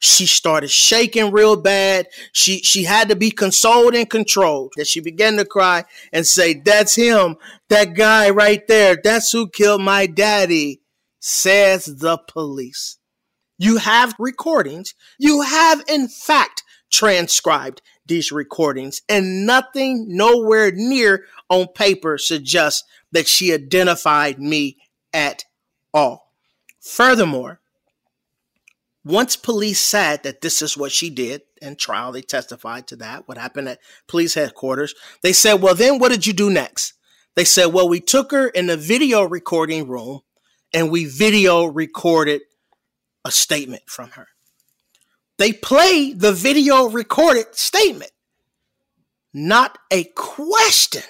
[0.00, 2.08] she started shaking real bad.
[2.32, 4.72] She she had to be consoled and controlled.
[4.76, 7.36] That she began to cry and say, "That's him,
[7.68, 8.98] that guy right there.
[9.02, 10.80] That's who killed my daddy,"
[11.20, 12.96] says the police.
[13.58, 14.94] You have recordings.
[15.18, 22.82] You have, in fact, transcribed these recordings, and nothing nowhere near on paper suggests
[23.12, 24.78] that she identified me
[25.12, 25.44] at
[25.92, 26.32] all.
[26.80, 27.59] Furthermore,
[29.10, 33.28] once police said that this is what she did in trial, they testified to that,
[33.28, 34.94] what happened at police headquarters.
[35.22, 36.94] They said, Well, then what did you do next?
[37.36, 40.20] They said, Well, we took her in the video recording room
[40.72, 42.42] and we video recorded
[43.24, 44.28] a statement from her.
[45.38, 48.12] They play the video recorded statement,
[49.32, 51.02] not a question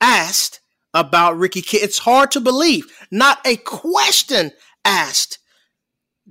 [0.00, 0.60] asked
[0.92, 1.82] about Ricky Kidd.
[1.82, 2.86] It's hard to believe.
[3.10, 4.52] Not a question
[4.84, 5.38] asked.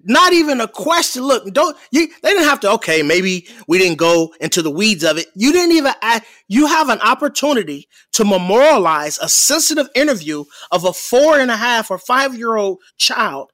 [0.04, 1.24] Not even a question.
[1.24, 2.08] Look, don't you?
[2.22, 2.72] They didn't have to.
[2.74, 5.28] Okay, maybe we didn't go into the weeds of it.
[5.36, 5.94] You didn't even.
[6.02, 11.58] Ask, you have an opportunity to memorialize a sensitive interview of a four and a
[11.58, 13.52] half or five year old child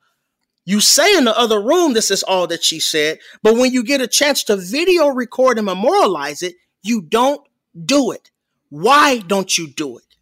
[0.65, 3.83] you say in the other room this is all that she said, but when you
[3.83, 7.41] get a chance to video record and memorialize it, you don't
[7.85, 8.31] do it.
[8.69, 10.15] Why don't you do it?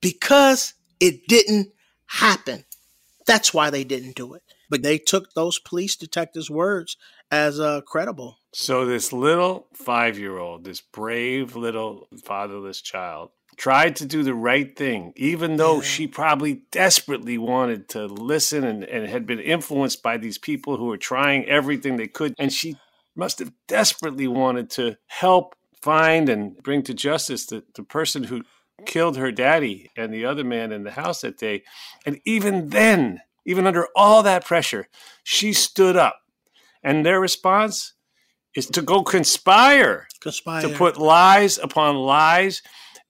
[0.00, 1.72] Because it didn't
[2.06, 2.64] happen.
[3.24, 4.42] That's why they didn't do it.
[4.72, 6.96] But they took those police detectives' words
[7.30, 8.38] as uh, credible.
[8.54, 15.12] So this little five-year-old, this brave little fatherless child, tried to do the right thing,
[15.14, 15.82] even though yeah.
[15.82, 20.86] she probably desperately wanted to listen and, and had been influenced by these people who
[20.86, 22.34] were trying everything they could.
[22.38, 22.76] And she
[23.14, 28.42] must have desperately wanted to help find and bring to justice the, the person who
[28.86, 31.62] killed her daddy and the other man in the house that day.
[32.06, 34.88] And even then, even under all that pressure,
[35.22, 36.20] she stood up.
[36.82, 37.94] And their response
[38.54, 40.62] is to go conspire, conspire.
[40.62, 42.62] to put lies upon lies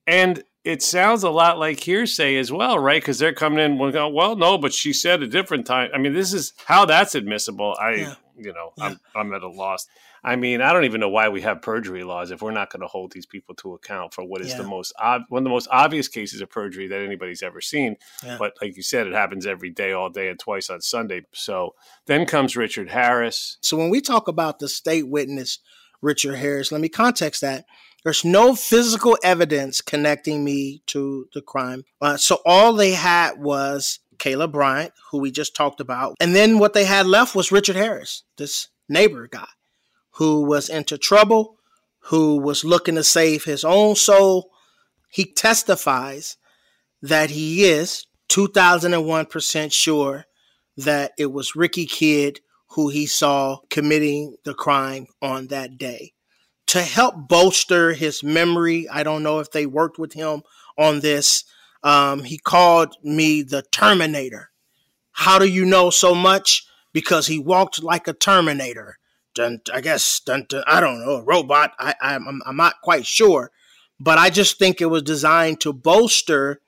[0.07, 3.03] and it sounds a lot like hearsay as well, right?
[3.03, 5.91] Because they're coming in, well, well, no, but she said a different time.
[5.93, 7.75] I mean, this is how that's admissible.
[7.81, 8.15] I, yeah.
[8.37, 8.85] you know, yeah.
[8.85, 9.87] I'm, I'm at a loss.
[10.25, 12.83] I mean, I don't even know why we have perjury laws if we're not going
[12.83, 14.59] to hold these people to account for what is yeah.
[14.59, 17.97] the most ob- one of the most obvious cases of perjury that anybody's ever seen.
[18.39, 21.23] But like you said, it happens every day, all day, and twice on Sunday.
[21.35, 21.75] So
[22.07, 23.59] then comes Richard Harris.
[23.63, 25.59] So when we talk about the state witness,
[26.01, 27.65] Richard Harris, let me context that
[28.05, 31.85] there's no physical evidence connecting me to the crime.
[32.01, 36.15] Uh, so all they had was Kayla Bryant, who we just talked about.
[36.21, 39.47] And then what they had left was Richard Harris, this neighbor guy
[40.13, 41.57] who was into trouble,
[42.07, 44.51] who was looking to save his own soul.
[45.09, 46.37] He testifies
[47.01, 50.25] that he is 2001% sure
[50.77, 52.41] that it was Ricky Kidd
[52.73, 56.13] who he saw committing the crime on that day
[56.67, 58.89] to help bolster his memory.
[58.89, 60.43] I don't know if they worked with him
[60.79, 61.45] on this.
[61.83, 64.51] Um, he called me the Terminator.
[65.13, 66.65] How do you know so much?
[66.95, 68.99] Because he walked like a Terminator.
[69.35, 71.73] Dun, I guess dun, dun, I don't know a robot.
[71.79, 73.51] I, I'm, I'm not quite sure,
[73.99, 76.61] but I just think it was designed to bolster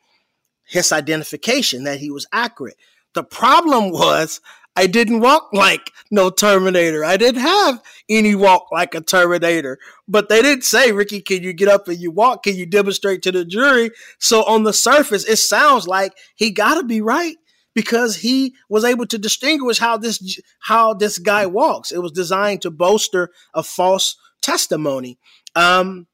[0.66, 2.76] his identification that he was accurate.
[3.14, 4.40] The problem was
[4.76, 7.04] I didn't walk like no Terminator.
[7.04, 9.78] I didn't have any walk like a Terminator.
[10.08, 12.42] But they didn't say, Ricky, can you get up and you walk?
[12.42, 13.90] Can you demonstrate to the jury?
[14.18, 17.36] So on the surface, it sounds like he got to be right
[17.74, 21.92] because he was able to distinguish how this how this guy walks.
[21.92, 25.18] It was designed to bolster a false testimony.
[25.54, 26.06] Um,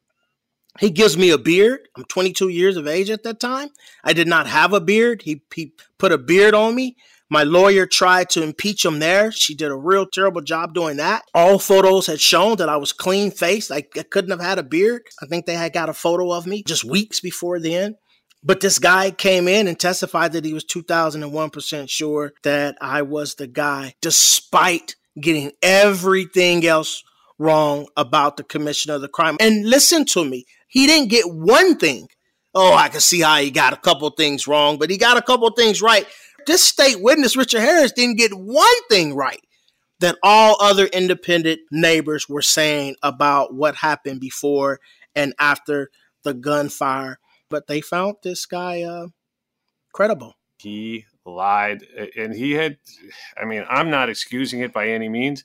[0.79, 1.88] he gives me a beard.
[1.96, 3.69] I'm 22 years of age at that time.
[4.04, 5.23] I did not have a beard.
[5.23, 6.96] He, he put a beard on me.
[7.29, 9.31] My lawyer tried to impeach him there.
[9.31, 11.25] She did a real terrible job doing that.
[11.35, 13.71] All photos had shown that I was clean faced.
[13.71, 15.02] I, I couldn't have had a beard.
[15.23, 17.96] I think they had got a photo of me just weeks before then.
[18.43, 23.35] But this guy came in and testified that he was 2001% sure that I was
[23.35, 27.03] the guy, despite getting everything else
[27.38, 29.37] wrong about the commission of the crime.
[29.41, 32.09] And listen to me, he didn't get one thing.
[32.55, 35.23] Oh, I can see how he got a couple things wrong, but he got a
[35.23, 36.07] couple things right.
[36.47, 39.41] This state witness, Richard Harris, didn't get one thing right
[40.01, 44.81] that all other independent neighbors were saying about what happened before
[45.15, 45.91] and after
[46.25, 47.19] the gunfire.
[47.51, 49.09] But they found this guy uh,
[49.92, 50.37] credible.
[50.59, 51.85] He lied,
[52.17, 52.79] and he had,
[53.40, 55.44] I mean, I'm not excusing it by any means,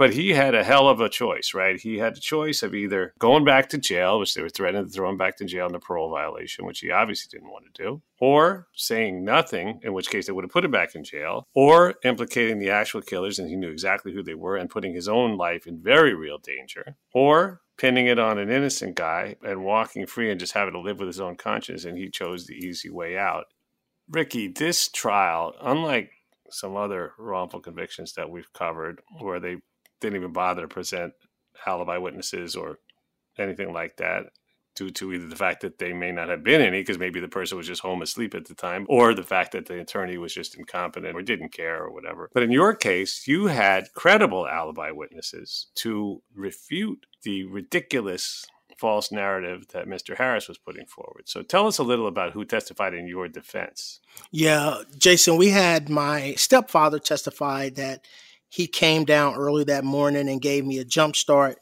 [0.00, 1.78] but he had a hell of a choice, right?
[1.78, 4.90] He had a choice of either going back to jail, which they were threatening to
[4.90, 7.82] throw him back to jail in a parole violation, which he obviously didn't want to
[7.82, 11.46] do, or saying nothing, in which case they would have put him back in jail,
[11.54, 15.06] or implicating the actual killers, and he knew exactly who they were, and putting his
[15.06, 20.06] own life in very real danger, or pinning it on an innocent guy and walking
[20.06, 22.88] free and just having to live with his own conscience, and he chose the easy
[22.88, 23.48] way out.
[24.08, 26.10] Ricky, this trial, unlike
[26.48, 29.58] some other wrongful convictions that we've covered, where they
[30.00, 31.12] didn't even bother to present
[31.66, 32.78] alibi witnesses or
[33.38, 34.24] anything like that,
[34.76, 37.28] due to either the fact that they may not have been any, because maybe the
[37.28, 40.32] person was just home asleep at the time, or the fact that the attorney was
[40.32, 42.30] just incompetent or didn't care or whatever.
[42.32, 48.46] But in your case, you had credible alibi witnesses to refute the ridiculous
[48.78, 50.16] false narrative that Mr.
[50.16, 51.28] Harris was putting forward.
[51.28, 54.00] So tell us a little about who testified in your defense.
[54.30, 58.06] Yeah, Jason, we had my stepfather testify that
[58.50, 61.58] he came down early that morning and gave me a jump start.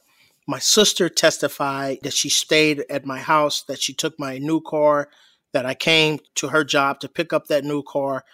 [0.46, 5.10] My sister testified that she stayed at my house, that she took my new car,
[5.52, 8.24] that I came to her job to pick up that new car.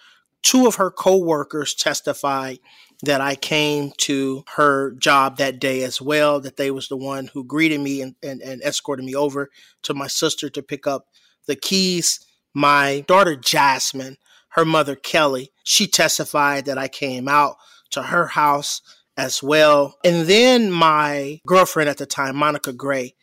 [0.41, 2.59] Two of her co-workers testified
[3.03, 7.27] that I came to her job that day as well, that they was the one
[7.33, 9.49] who greeted me and, and, and escorted me over
[9.83, 11.07] to my sister to pick up
[11.45, 12.25] the keys.
[12.53, 14.15] My daughter Jasmine,
[14.49, 17.57] her mother Kelly, she testified that I came out
[17.95, 18.81] to her house
[19.17, 19.97] as well.
[20.03, 23.15] And then my girlfriend at the time, Monica Gray,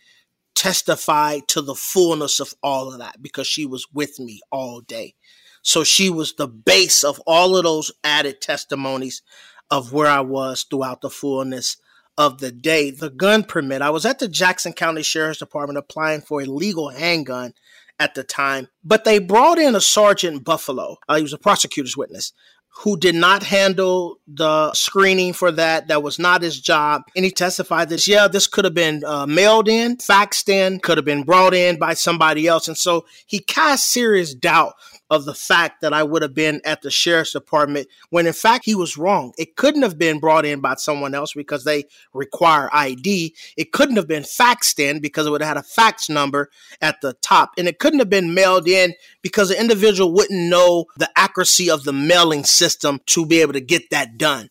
[0.55, 5.14] testified to the fullness of all of that because she was with me all day.
[5.62, 9.23] So she was the base of all of those added testimonies
[9.70, 11.77] of where I was throughout the fullness
[12.18, 12.91] of the day.
[12.91, 16.91] The gun permit, I was at the Jackson County Sheriff's Department applying for a legal
[16.91, 17.55] handgun
[17.99, 20.97] at the time, but they brought in a Sergeant Buffalo.
[21.09, 22.33] Uh, he was a prosecutor's witness
[22.75, 25.89] who did not handle the screening for that.
[25.89, 27.03] That was not his job.
[27.14, 30.99] And he testified that, yeah, this could have been uh, mailed in, faxed in, could
[30.99, 32.68] have been brought in by somebody else.
[32.68, 34.75] And so he cast serious doubt
[35.11, 38.64] of the fact that I would have been at the sheriff's department when in fact
[38.64, 39.32] he was wrong.
[39.36, 41.84] It couldn't have been brought in by someone else because they
[42.14, 43.34] require ID.
[43.57, 46.50] It couldn't have been faxed in because it would have had a fax number
[46.80, 47.53] at the top.
[47.59, 51.84] And it couldn't have been mailed in because the individual wouldn't know the accuracy of
[51.84, 54.48] the mailing system to be able to get that done.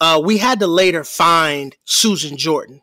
[0.00, 2.82] Uh, we had to later find Susan Jordan,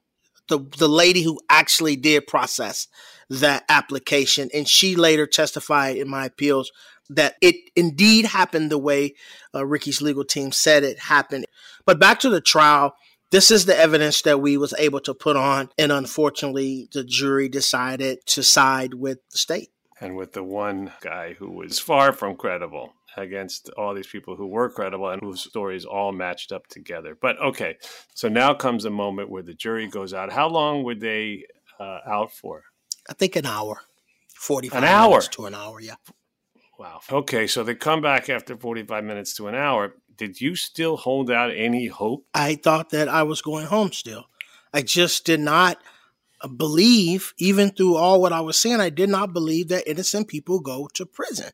[0.49, 2.88] the, the lady who actually did process
[3.30, 4.49] that application.
[4.53, 6.72] And she later testified in my appeals
[7.16, 9.16] that it indeed happened the way
[9.53, 11.45] uh, Ricky's legal team said it happened.
[11.86, 12.95] But back to the trial,
[13.32, 17.47] this is the evidence that we was able to put on, and unfortunately, the jury
[17.47, 19.70] decided to side with the state.
[20.01, 24.47] And with the one guy who was far from credible against all these people who
[24.47, 27.18] were credible and whose stories all matched up together.
[27.22, 27.78] But okay,
[28.16, 30.32] so now comes a moment where the jury goes out.
[30.32, 31.45] How long were they
[31.80, 32.64] uh, out for?
[33.09, 33.82] I think an hour,
[34.34, 35.80] forty-five an hour to an hour.
[35.80, 35.95] Yeah.
[36.82, 37.02] Wow.
[37.12, 39.94] Okay, so they come back after 45 minutes to an hour.
[40.18, 42.26] Did you still hold out any hope?
[42.34, 44.26] I thought that I was going home still.
[44.74, 45.78] I just did not
[46.58, 50.60] believe, even through all what I was saying, I did not believe that innocent people
[50.60, 51.52] go to prison.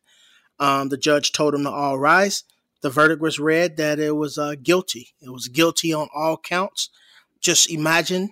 [0.60, 2.46] Um, the judge told them to all rise.
[2.82, 5.10] The verdict was read that it was uh, guilty.
[5.20, 6.90] It was guilty on all counts.
[7.42, 8.30] Just imagine,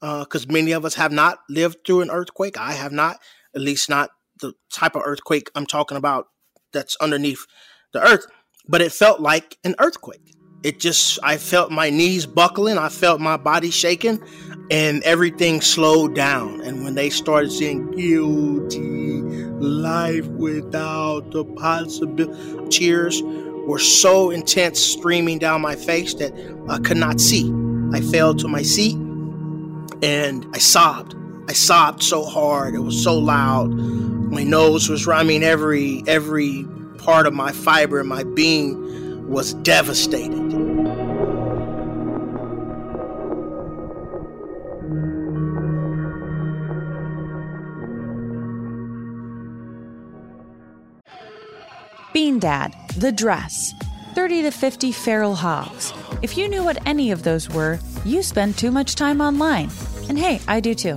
[0.00, 2.58] because uh, many of us have not lived through an earthquake.
[2.58, 3.18] I have not,
[3.54, 4.08] at least not
[4.40, 6.26] the type of earthquake I'm talking about
[6.72, 7.46] that's underneath
[7.92, 8.26] the earth,
[8.68, 10.34] but it felt like an earthquake.
[10.62, 14.22] It just, I felt my knees buckling, I felt my body shaking,
[14.70, 16.60] and everything slowed down.
[16.60, 19.22] And when they started saying guilty,
[19.58, 23.22] life without the possibility, tears
[23.66, 26.32] were so intense streaming down my face that
[26.68, 27.50] I could not see.
[27.92, 28.96] I fell to my seat
[30.02, 31.14] and I sobbed.
[31.48, 32.74] I sobbed so hard.
[32.74, 33.72] It was so loud.
[34.30, 35.42] My nose was running.
[35.42, 36.64] Every every
[36.98, 40.50] part of my fiber and my being was devastated.
[52.12, 53.72] Bean Dad, The Dress,
[54.14, 58.58] 30 to 50 Feral Hogs, If you knew what any of those were, you spend
[58.58, 59.70] too much time online.
[60.08, 60.96] And hey, I do too.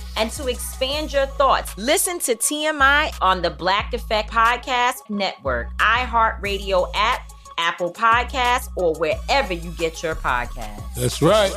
[0.17, 6.89] and to expand your thoughts, listen to TMI on the Black Effect Podcast Network, iHeartRadio
[6.95, 10.95] app, Apple Podcasts, or wherever you get your podcasts.
[10.95, 11.51] That's right.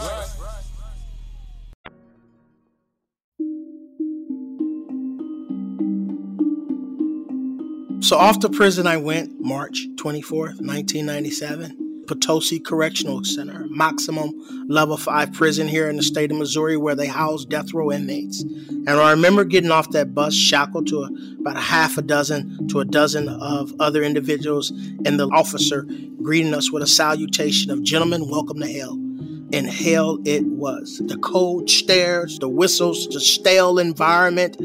[8.01, 11.84] So off to prison I went March 24th, 1997.
[12.07, 14.33] Potosi Correctional Center, maximum
[14.69, 18.43] level 5 prison here in the state of Missouri where they house death row inmates.
[18.43, 22.69] And I remember getting off that bus shackled to a, about a half a dozen
[22.69, 25.87] to a dozen of other individuals and the officer
[26.23, 29.04] greeting us with a salutation of gentlemen, welcome to hell.
[29.55, 31.01] And hell it was.
[31.05, 34.57] The cold stares, the whistles, the stale environment.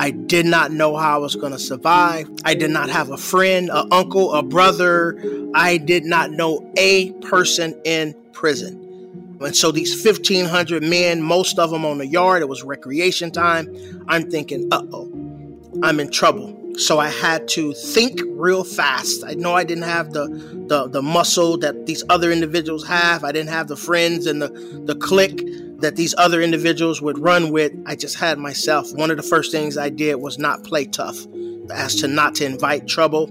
[0.00, 2.30] I did not know how I was going to survive.
[2.46, 5.20] I did not have a friend, a uncle, a brother.
[5.54, 9.36] I did not know a person in prison.
[9.42, 13.68] And so these 1,500 men, most of them on the yard, it was recreation time.
[14.08, 15.12] I'm thinking, uh oh,
[15.82, 16.57] I'm in trouble.
[16.78, 19.24] So I had to think real fast.
[19.24, 20.28] I know I didn't have the,
[20.68, 23.24] the, the muscle that these other individuals have.
[23.24, 24.48] I didn't have the friends and the,
[24.84, 25.42] the clique
[25.80, 27.72] that these other individuals would run with.
[27.84, 28.92] I just had myself.
[28.94, 31.26] One of the first things I did was not play tough,
[31.70, 33.30] as to not to invite trouble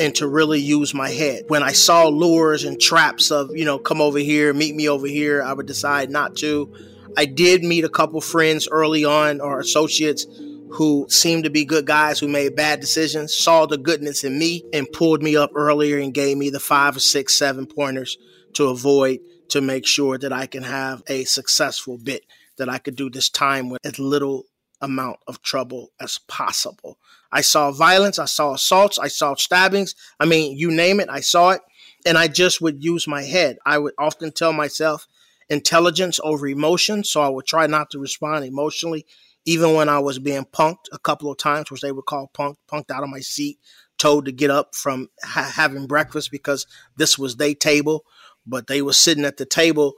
[0.00, 1.44] and to really use my head.
[1.48, 5.06] When I saw lures and traps of, you know, come over here, meet me over
[5.06, 6.72] here, I would decide not to.
[7.16, 10.26] I did meet a couple friends early on or associates
[10.74, 14.64] who seemed to be good guys who made bad decisions, saw the goodness in me
[14.72, 18.18] and pulled me up earlier and gave me the five or six, seven pointers
[18.54, 19.20] to avoid
[19.50, 22.24] to make sure that I can have a successful bit,
[22.56, 24.46] that I could do this time with as little
[24.80, 26.98] amount of trouble as possible.
[27.30, 29.94] I saw violence, I saw assaults, I saw stabbings.
[30.18, 31.60] I mean, you name it, I saw it.
[32.04, 33.58] And I just would use my head.
[33.64, 35.06] I would often tell myself
[35.48, 37.04] intelligence over emotion.
[37.04, 39.06] So I would try not to respond emotionally
[39.44, 42.56] even when I was being punked a couple of times, which they would call punked,
[42.70, 43.58] punked out of my seat,
[43.98, 46.66] told to get up from ha- having breakfast because
[46.96, 48.04] this was their table,
[48.46, 49.94] but they were sitting at the table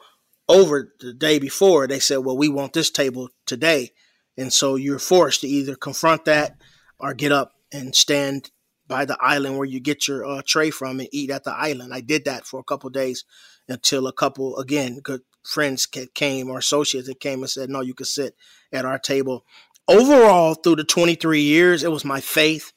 [0.49, 1.87] over the day before.
[1.87, 3.93] They said, "Well, we want this table today,"
[4.37, 6.57] and so you're forced to either confront that
[6.99, 8.51] or get up and stand
[8.89, 11.93] by the island where you get your uh, tray from and eat at the island.
[11.93, 13.25] I did that for a couple days
[13.69, 17.95] until a couple, again, good friends came or associates that came and said, no, you
[17.95, 18.35] could sit
[18.73, 19.45] at our table.
[19.89, 22.73] Overall, through the 23 years, it was my faith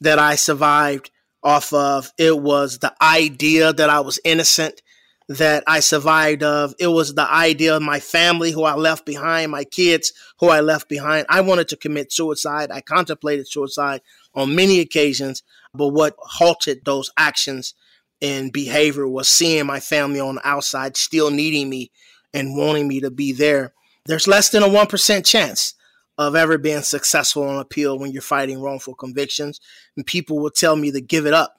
[0.00, 1.10] that I survived
[1.42, 2.12] off of.
[2.18, 4.82] It was the idea that I was innocent
[5.28, 6.74] that I survived of.
[6.78, 10.60] It was the idea of my family who I left behind, my kids who I
[10.60, 11.26] left behind.
[11.28, 12.70] I wanted to commit suicide.
[12.70, 14.02] I contemplated suicide
[14.34, 15.42] on many occasions,
[15.74, 17.74] but what halted those actions
[18.20, 21.90] and behavior was seeing my family on the outside still needing me
[22.34, 23.72] and wanting me to be there.
[24.06, 25.74] There's less than a 1% chance
[26.18, 29.60] of ever being successful on appeal when you're fighting wrongful convictions.
[29.96, 31.56] And people will tell me to give it up.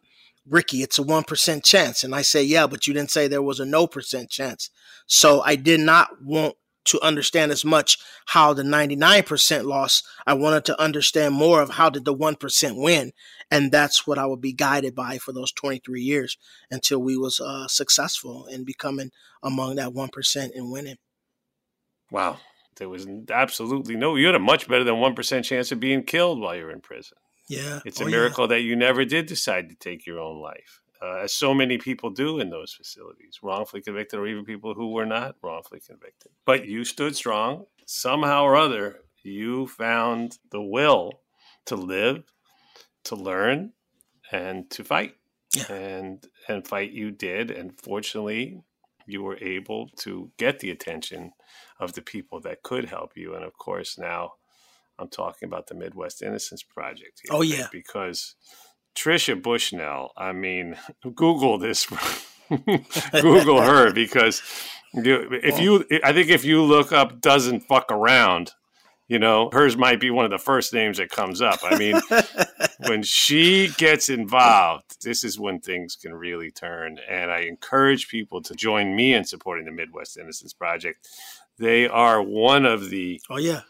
[0.48, 2.04] Ricky, it's a 1% chance.
[2.04, 4.70] And I say, yeah, but you didn't say there was a no percent chance.
[5.08, 6.56] So I did not want
[6.86, 7.98] to understand as much
[8.28, 10.04] how the 99% loss.
[10.28, 13.14] I wanted to understand more of how did the 1% win.
[13.54, 16.40] And that's what I would be guided by for those 23 years
[16.72, 19.12] until we was uh, successful in becoming
[19.44, 20.98] among that 1% and winning.
[22.10, 22.40] Wow.
[22.78, 26.40] There was absolutely no, you had a much better than 1% chance of being killed
[26.40, 27.20] while you're in prison.
[27.48, 27.82] Yeah.
[27.86, 28.56] It's a oh, miracle yeah.
[28.56, 32.10] that you never did decide to take your own life, uh, as so many people
[32.10, 36.32] do in those facilities, wrongfully convicted or even people who were not wrongfully convicted.
[36.44, 37.66] But you stood strong.
[37.86, 41.20] Somehow or other, you found the will
[41.68, 42.24] to live,
[43.06, 43.74] to learn,
[44.32, 45.16] and to fight.
[45.56, 45.72] Yeah.
[45.72, 48.64] And and fight you did, and fortunately,
[49.06, 51.34] you were able to get the attention
[51.80, 53.36] of the people that could help you.
[53.36, 54.34] And of course, now
[54.98, 57.22] I'm talking about the Midwest Innocence Project.
[57.24, 58.36] Here, oh yeah, because
[58.96, 60.12] Tricia Bushnell.
[60.18, 60.78] I mean,
[61.16, 61.88] Google this.
[62.50, 64.42] Google her because
[64.94, 68.52] you, if you, I think if you look up "doesn't fuck around,"
[69.08, 71.60] you know, hers might be one of the first names that comes up.
[71.64, 72.00] I mean,
[72.88, 76.98] when she gets involved, this is when things can really turn.
[77.10, 81.08] And I encourage people to join me in supporting the Midwest Innocence Project.
[81.60, 83.62] They are one of the oh yeah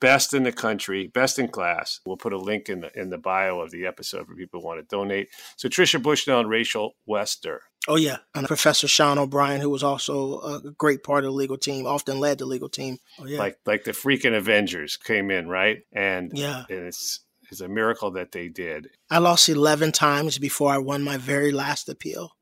[0.00, 2.00] best in the country, best in class.
[2.04, 4.66] We'll put a link in the in the bio of the episode for people who
[4.66, 5.28] want to donate.
[5.56, 7.62] So Tricia Bushnell and Rachel Wester.
[7.88, 11.56] Oh yeah, and Professor Sean O'Brien, who was also a great part of the legal
[11.56, 12.98] team, often led the legal team.
[13.20, 17.20] Oh yeah, like like the freaking Avengers came in right, and yeah, and it's
[17.50, 18.90] it's a miracle that they did.
[19.10, 22.32] I lost eleven times before I won my very last appeal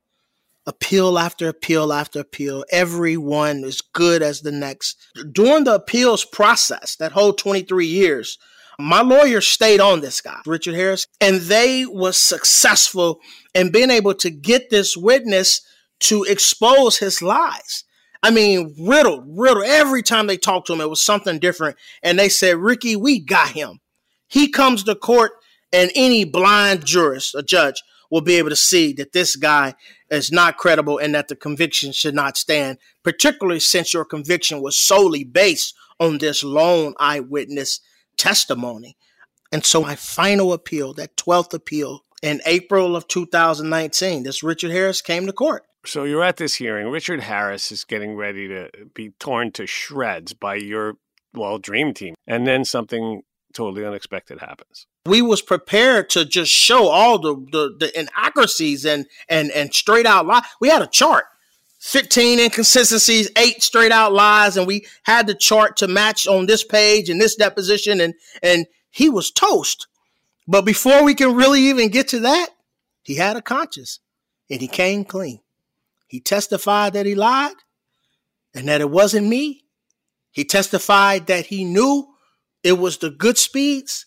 [0.65, 2.65] appeal after appeal after appeal.
[2.71, 4.97] Every one is good as the next.
[5.31, 8.37] During the appeals process, that whole 23 years,
[8.79, 13.19] my lawyer stayed on this guy, Richard Harris, and they was successful
[13.53, 15.61] in being able to get this witness
[16.01, 17.83] to expose his lies.
[18.21, 19.65] I mean, riddled, riddled.
[19.65, 21.77] Every time they talked to him, it was something different.
[22.01, 23.79] And they said, Ricky, we got him.
[24.27, 25.33] He comes to court,
[25.71, 29.75] and any blind jurist, a judge, will be able to see that this guy
[30.09, 34.79] is not credible and that the conviction should not stand, particularly since your conviction was
[34.79, 37.79] solely based on this lone eyewitness
[38.17, 38.97] testimony.
[39.51, 45.01] And so my final appeal, that 12th appeal in April of 2019, this Richard Harris
[45.01, 45.63] came to court.
[45.85, 46.89] So you're at this hearing.
[46.89, 50.97] Richard Harris is getting ready to be torn to shreds by your,
[51.33, 52.15] well, dream team.
[52.25, 53.21] And then something
[53.53, 54.87] totally unexpected happens.
[55.05, 60.07] We was prepared to just show all the, the, the inaccuracies and, and, and straight
[60.07, 60.43] out lie.
[60.59, 61.25] We had a chart.
[61.85, 66.63] 15 inconsistencies, eight straight out lies, and we had the chart to match on this
[66.63, 69.87] page and this deposition, and and he was toast.
[70.47, 72.49] But before we can really even get to that,
[73.03, 73.99] he had a conscience
[74.49, 75.41] and he came clean.
[76.07, 77.55] He testified that he lied
[78.55, 79.65] and that it wasn't me.
[80.31, 82.07] He testified that he knew
[82.63, 84.05] it was the Goodspeeds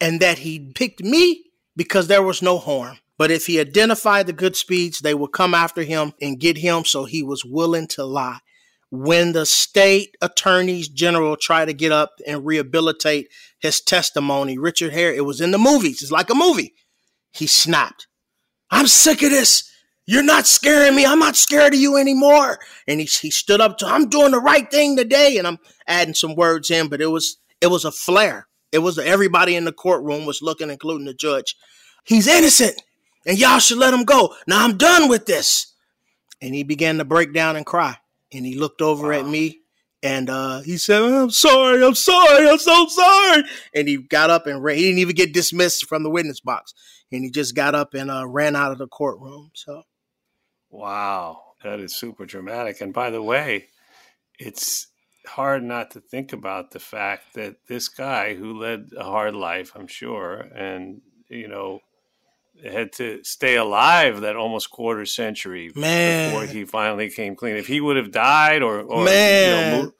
[0.00, 1.44] and that he picked me
[1.76, 2.98] because there was no harm.
[3.18, 7.04] But if he identified the Goodspeeds, they would come after him and get him, so
[7.04, 8.38] he was willing to lie.
[8.90, 15.12] When the state attorneys general tried to get up and rehabilitate his testimony, Richard Hare,
[15.12, 16.74] it was in the movies, it's like a movie.
[17.32, 18.06] He snapped.
[18.70, 19.70] I'm sick of this.
[20.06, 21.04] You're not scaring me.
[21.04, 22.58] I'm not scared of you anymore.
[22.86, 25.36] And he, he stood up to, I'm doing the right thing today.
[25.36, 28.46] And I'm adding some words in, but it was it was a flare.
[28.72, 31.56] It was everybody in the courtroom was looking, including the judge.
[32.04, 32.80] He's innocent,
[33.28, 34.34] and y'all should let him go.
[34.48, 35.74] Now I'm done with this.
[36.40, 37.96] And he began to break down and cry.
[38.32, 39.20] And he looked over wow.
[39.20, 39.60] at me
[40.02, 43.42] and uh, he said, I'm sorry, I'm sorry, I'm so sorry.
[43.74, 44.76] And he got up and ran.
[44.76, 46.72] He didn't even get dismissed from the witness box.
[47.10, 49.50] And he just got up and uh, ran out of the courtroom.
[49.54, 49.82] So,
[50.70, 52.80] wow, that is super dramatic.
[52.80, 53.68] And by the way,
[54.38, 54.86] it's
[55.26, 59.72] hard not to think about the fact that this guy who led a hard life,
[59.74, 61.80] I'm sure, and you know,
[62.64, 66.30] had to stay alive that almost quarter century Man.
[66.30, 67.56] before he finally came clean.
[67.56, 69.48] If he would have died or, or Man.
[69.48, 69.92] you know, mo-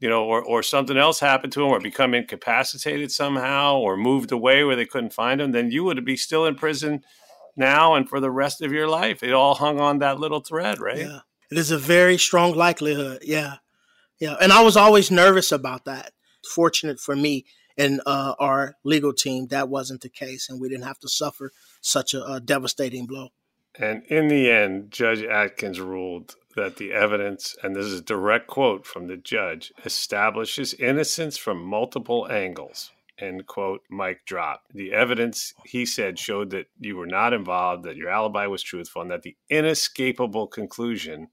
[0.00, 4.32] you know, or, or something else happened to him, or become incapacitated somehow, or moved
[4.32, 7.02] away where they couldn't find him, then you would be still in prison
[7.54, 9.22] now and for the rest of your life.
[9.22, 10.98] It all hung on that little thread, right?
[10.98, 11.20] Yeah.
[11.50, 13.22] It is a very strong likelihood.
[13.22, 13.56] Yeah.
[14.18, 14.36] Yeah.
[14.40, 16.12] And I was always nervous about that.
[16.54, 17.44] Fortunate for me
[17.76, 20.48] and uh, our legal team, that wasn't the case.
[20.48, 21.50] And we didn't have to suffer
[21.80, 23.28] such a, a devastating blow.
[23.78, 28.48] And in the end, Judge Adkins ruled that the evidence, and this is a direct
[28.48, 32.90] quote from the judge, establishes innocence from multiple angles.
[33.18, 34.62] End quote, Mike drop.
[34.74, 39.02] The evidence, he said, showed that you were not involved, that your alibi was truthful,
[39.02, 41.28] and that the inescapable conclusion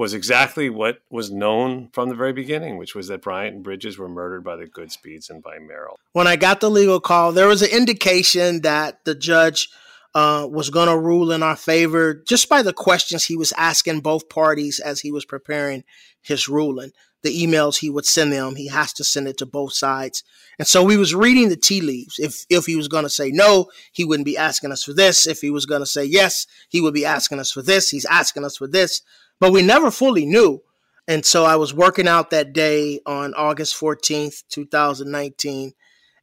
[0.00, 3.98] was exactly what was known from the very beginning, which was that Bryant and Bridges
[3.98, 6.00] were murdered by the Goodspeeds and by Merrill.
[6.14, 9.68] When I got the legal call, there was an indication that the judge
[10.14, 14.00] uh, was going to rule in our favor just by the questions he was asking
[14.00, 15.84] both parties as he was preparing
[16.22, 16.92] his ruling.
[17.22, 20.24] The emails he would send them, he has to send it to both sides.
[20.58, 22.18] And so we was reading the tea leaves.
[22.18, 25.26] If if he was going to say no, he wouldn't be asking us for this.
[25.26, 27.90] If he was going to say yes, he would be asking us for this.
[27.90, 29.02] He's asking us for this.
[29.40, 30.62] But we never fully knew.
[31.08, 35.72] And so I was working out that day on August 14th, 2019.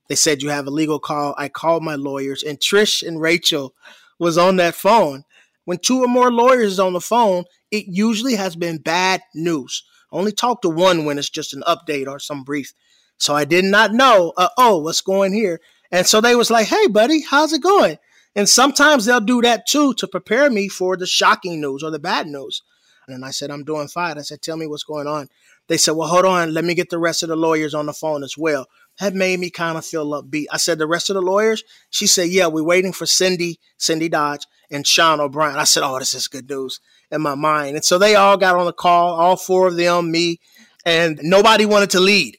[0.08, 1.36] They said you have a legal call.
[1.38, 3.74] I called my lawyers, and Trish and Rachel
[4.20, 5.26] was on that phone.
[5.66, 9.84] When two or more lawyers is on the phone, it usually has been bad news.
[10.12, 12.74] Only talk to one when it's just an update or some brief.
[13.18, 15.60] So I did not know, uh, oh, what's going here?
[15.92, 17.98] And so they was like, hey, buddy, how's it going?
[18.36, 22.00] And sometimes they'll do that too to prepare me for the shocking news or the
[22.00, 22.62] bad news.
[23.08, 24.18] And I said, I'm doing fine.
[24.18, 25.30] I said, tell me what's going on.
[25.68, 26.54] They said, well, hold on.
[26.54, 28.68] Let me get the rest of the lawyers on the phone as well.
[29.00, 30.46] That made me kind of feel upbeat.
[30.52, 31.64] I said, the rest of the lawyers?
[31.90, 35.58] She said, yeah, we're waiting for Cindy, Cindy Dodge, and Sean O'Brien.
[35.58, 36.80] I said, oh, this is good news
[37.12, 37.76] in my mind.
[37.76, 40.40] And so they all got on the call, all four of them, me,
[40.86, 42.38] and nobody wanted to lead.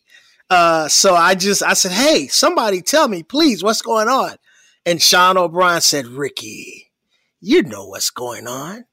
[0.51, 4.37] Uh, so I just, I said, hey, somebody tell me, please, what's going on?
[4.85, 6.91] And Sean O'Brien said, Ricky,
[7.41, 8.85] you know what's going on.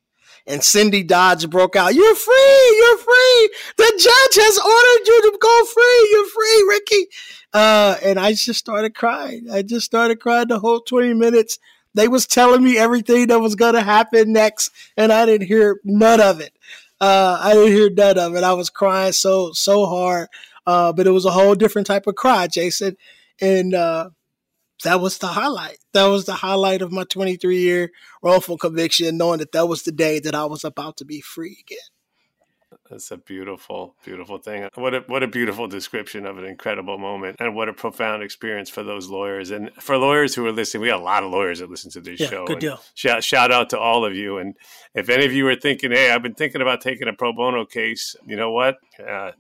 [0.48, 3.50] And Cindy Dodge broke out, You're free, you're free.
[3.78, 6.10] The judge has ordered you to go free.
[6.12, 7.08] You're free, Ricky.
[7.54, 9.48] Uh, and I just started crying.
[9.52, 11.58] I just started crying the whole 20 minutes.
[11.94, 16.20] They was telling me everything that was gonna happen next, and I didn't hear none
[16.20, 16.54] of it.
[17.00, 18.44] Uh, I didn't hear none of it.
[18.44, 20.28] I was crying so so hard.
[20.68, 22.98] Uh, but it was a whole different type of cry, Jason.
[23.40, 24.10] And uh,
[24.84, 25.78] that was the highlight.
[25.94, 29.92] That was the highlight of my 23 year wrongful conviction, knowing that that was the
[29.92, 31.78] day that I was about to be free again.
[32.90, 34.70] That's a beautiful, beautiful thing.
[34.76, 38.70] What a what a beautiful description of an incredible moment, and what a profound experience
[38.70, 39.50] for those lawyers.
[39.50, 42.02] And for lawyers who are listening, we got a lot of lawyers that listen to
[42.02, 42.46] this Yeah, show.
[42.46, 42.80] good deal.
[42.94, 44.38] Shout shout out to all of you.
[44.38, 44.56] And
[44.94, 47.66] if any of you are thinking, "Hey, I've been thinking about taking a pro bono
[47.66, 48.78] case," you know what?
[49.00, 49.32] Uh,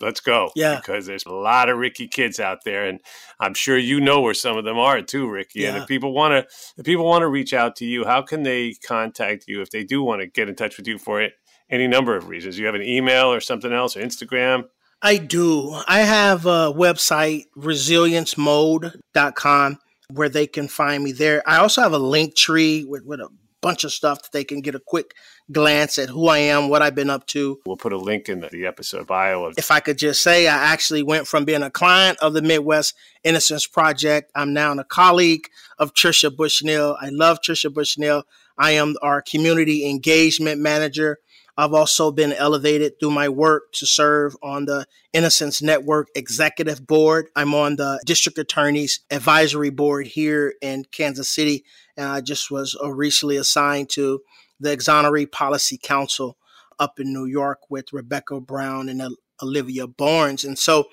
[0.00, 0.50] let's go.
[0.54, 0.76] Yeah.
[0.76, 3.00] because there's a lot of Ricky Kidds out there, and
[3.38, 5.66] I'm sure you know where some of them are too, Ricky.
[5.66, 6.46] And if people want to,
[6.76, 9.84] if people want to reach out to you, how can they contact you if they
[9.84, 11.32] do want to get in touch with you for it?
[11.70, 12.58] Any number of reasons.
[12.58, 14.64] You have an email or something else or Instagram.
[15.02, 15.72] I do.
[15.86, 19.78] I have a website, resiliencemode.com,
[20.10, 21.42] where they can find me there.
[21.48, 23.28] I also have a link tree with, with a
[23.60, 25.14] bunch of stuff that they can get a quick
[25.52, 27.60] glance at who I am, what I've been up to.
[27.66, 30.56] We'll put a link in the, episode bio of If I could just say, I
[30.56, 32.94] actually went from being a client of the Midwest
[33.24, 34.30] Innocence Project.
[34.34, 35.48] I'm now a colleague
[35.78, 36.96] of Tricia Bushnell.
[37.00, 38.24] I love Tricia Bushnell.
[38.56, 41.18] I am our community engagement manager.
[41.56, 47.26] I've also been elevated through my work to serve on the Innocence Network Executive Board.
[47.36, 51.64] I'm on the District Attorney's Advisory Board here in Kansas City,
[51.96, 54.20] and I just was uh, recently assigned to
[54.58, 56.36] the Exoneree Policy Council
[56.78, 60.44] up in New York with Rebecca Brown and Olivia Barnes.
[60.44, 60.86] And so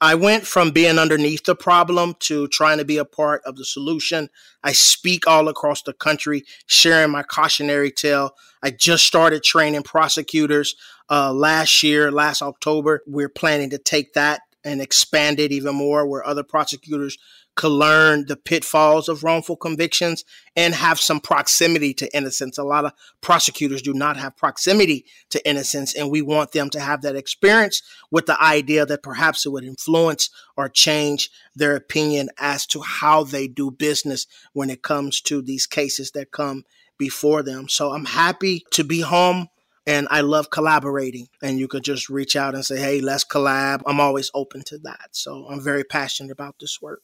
[0.00, 3.64] I went from being underneath the problem to trying to be a part of the
[3.64, 4.28] solution.
[4.62, 8.34] I speak all across the country, sharing my cautionary tale.
[8.62, 10.74] I just started training prosecutors
[11.10, 13.02] uh, last year, last October.
[13.06, 17.18] We're planning to take that and expand it even more where other prosecutors
[17.56, 20.24] could learn the pitfalls of wrongful convictions
[20.56, 22.58] and have some proximity to innocence.
[22.58, 26.80] A lot of prosecutors do not have proximity to innocence, and we want them to
[26.80, 32.28] have that experience with the idea that perhaps it would influence or change their opinion
[32.38, 36.64] as to how they do business when it comes to these cases that come
[36.98, 37.68] before them.
[37.68, 39.48] So I'm happy to be home
[39.86, 41.28] and I love collaborating.
[41.42, 43.82] And you could just reach out and say, hey, let's collab.
[43.86, 45.08] I'm always open to that.
[45.12, 47.02] So I'm very passionate about this work.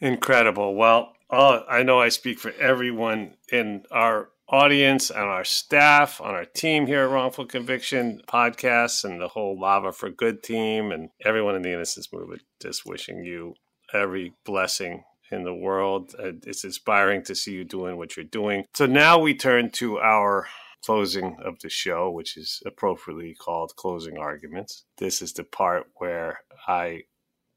[0.00, 0.74] Incredible.
[0.74, 6.44] Well, I know I speak for everyone in our audience and our staff on our
[6.44, 11.54] team here at Wrongful Conviction podcasts and the whole Lava for Good team and everyone
[11.54, 12.42] in the Innocence Movement.
[12.60, 13.54] Just wishing you
[13.92, 16.14] every blessing in the world.
[16.18, 18.64] Uh, It's inspiring to see you doing what you're doing.
[18.74, 20.48] So now we turn to our
[20.84, 24.84] closing of the show, which is appropriately called closing arguments.
[24.98, 27.02] This is the part where I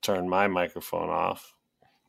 [0.01, 1.52] turn my microphone off,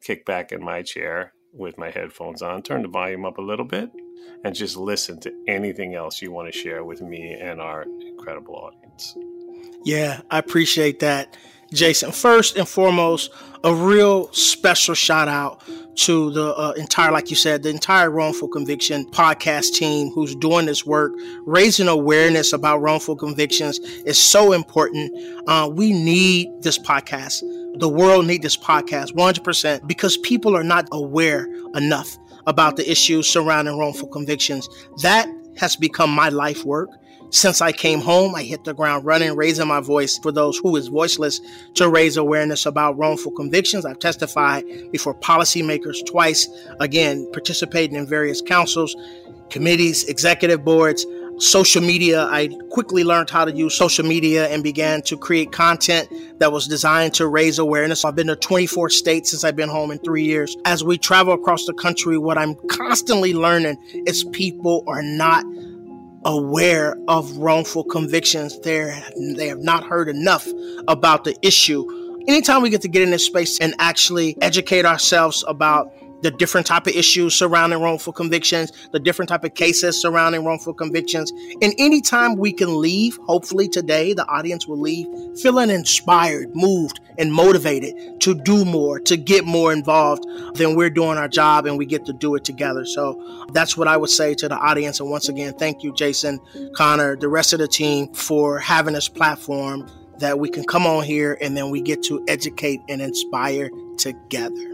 [0.05, 3.65] kick back in my chair with my headphones on, turn the volume up a little
[3.65, 3.91] bit,
[4.45, 8.55] and just listen to anything else you want to share with me and our incredible
[8.55, 9.17] audience.
[9.85, 11.37] Yeah, I appreciate that,
[11.75, 12.13] Jason.
[12.13, 13.31] First and foremost,
[13.63, 15.63] a real special shout out
[15.97, 20.67] to the uh, entire, like you said, the entire wrongful conviction podcast team who's doing
[20.67, 21.13] this work.
[21.47, 25.13] Raising awareness about wrongful convictions is so important.
[25.49, 27.41] Uh, we need this podcast.
[27.79, 32.17] The world need this podcast 100% because people are not aware enough
[32.47, 34.69] about the issues surrounding wrongful convictions.
[35.03, 36.91] That has become my life work.
[37.35, 40.77] Since I came home, I hit the ground running, raising my voice for those who
[40.77, 41.41] is voiceless
[41.75, 43.85] to raise awareness about wrongful convictions.
[43.85, 46.47] I've testified before policymakers twice,
[46.79, 48.95] again, participating in various councils,
[49.51, 51.05] committees, executive boards,
[51.39, 52.23] social media.
[52.23, 56.09] I quickly learned how to use social media and began to create content
[56.39, 58.05] that was designed to raise awareness.
[58.05, 60.57] I've been to 24 states since I've been home in three years.
[60.67, 65.45] As we travel across the country, what I'm constantly learning is people are not
[66.25, 68.59] aware of wrongful convictions.
[68.61, 69.03] They're,
[69.37, 70.47] they have not heard enough
[70.89, 71.87] about the issue.
[72.27, 75.93] Anytime we get to get in this space and actually educate ourselves about
[76.23, 80.75] the different type of issues surrounding wrongful convictions, the different type of cases surrounding wrongful
[80.75, 85.07] convictions, and anytime we can leave, hopefully today the audience will leave
[85.39, 91.19] feeling inspired, moved, and motivated to do more, to get more involved, then we're doing
[91.19, 92.85] our job and we get to do it together.
[92.85, 95.01] So that's what I would say to the audience.
[95.01, 96.41] And once again, thank you, Jason,
[96.75, 99.89] Connor, the rest of the team for having this platform
[100.19, 104.74] that we can come on here and then we get to educate and inspire together.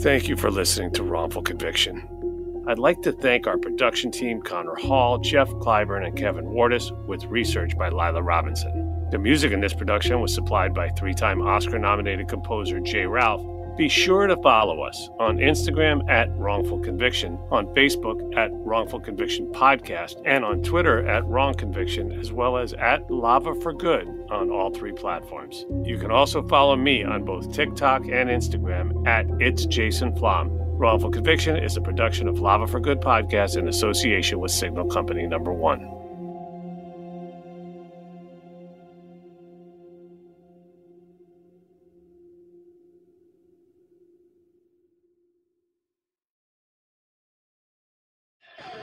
[0.00, 2.64] Thank you for listening to Wrongful Conviction.
[2.68, 7.24] I'd like to thank our production team, Connor Hall, Jeff Clyburn, and Kevin Wardis, with
[7.24, 9.08] research by Lila Robinson.
[9.10, 13.06] The music in this production was supplied by three time Oscar nominated composer J.
[13.06, 13.40] Ralph.
[13.76, 19.52] Be sure to follow us on Instagram at Wrongful Conviction, on Facebook at Wrongful Conviction
[19.52, 24.50] Podcast, and on Twitter at Wrong Conviction, as well as at Lava for Good on
[24.50, 25.66] all three platforms.
[25.84, 30.48] You can also follow me on both TikTok and Instagram at It's Jason Flom.
[30.78, 35.26] Wrongful Conviction is a production of Lava for Good podcast in association with Signal Company
[35.26, 36.05] Number One.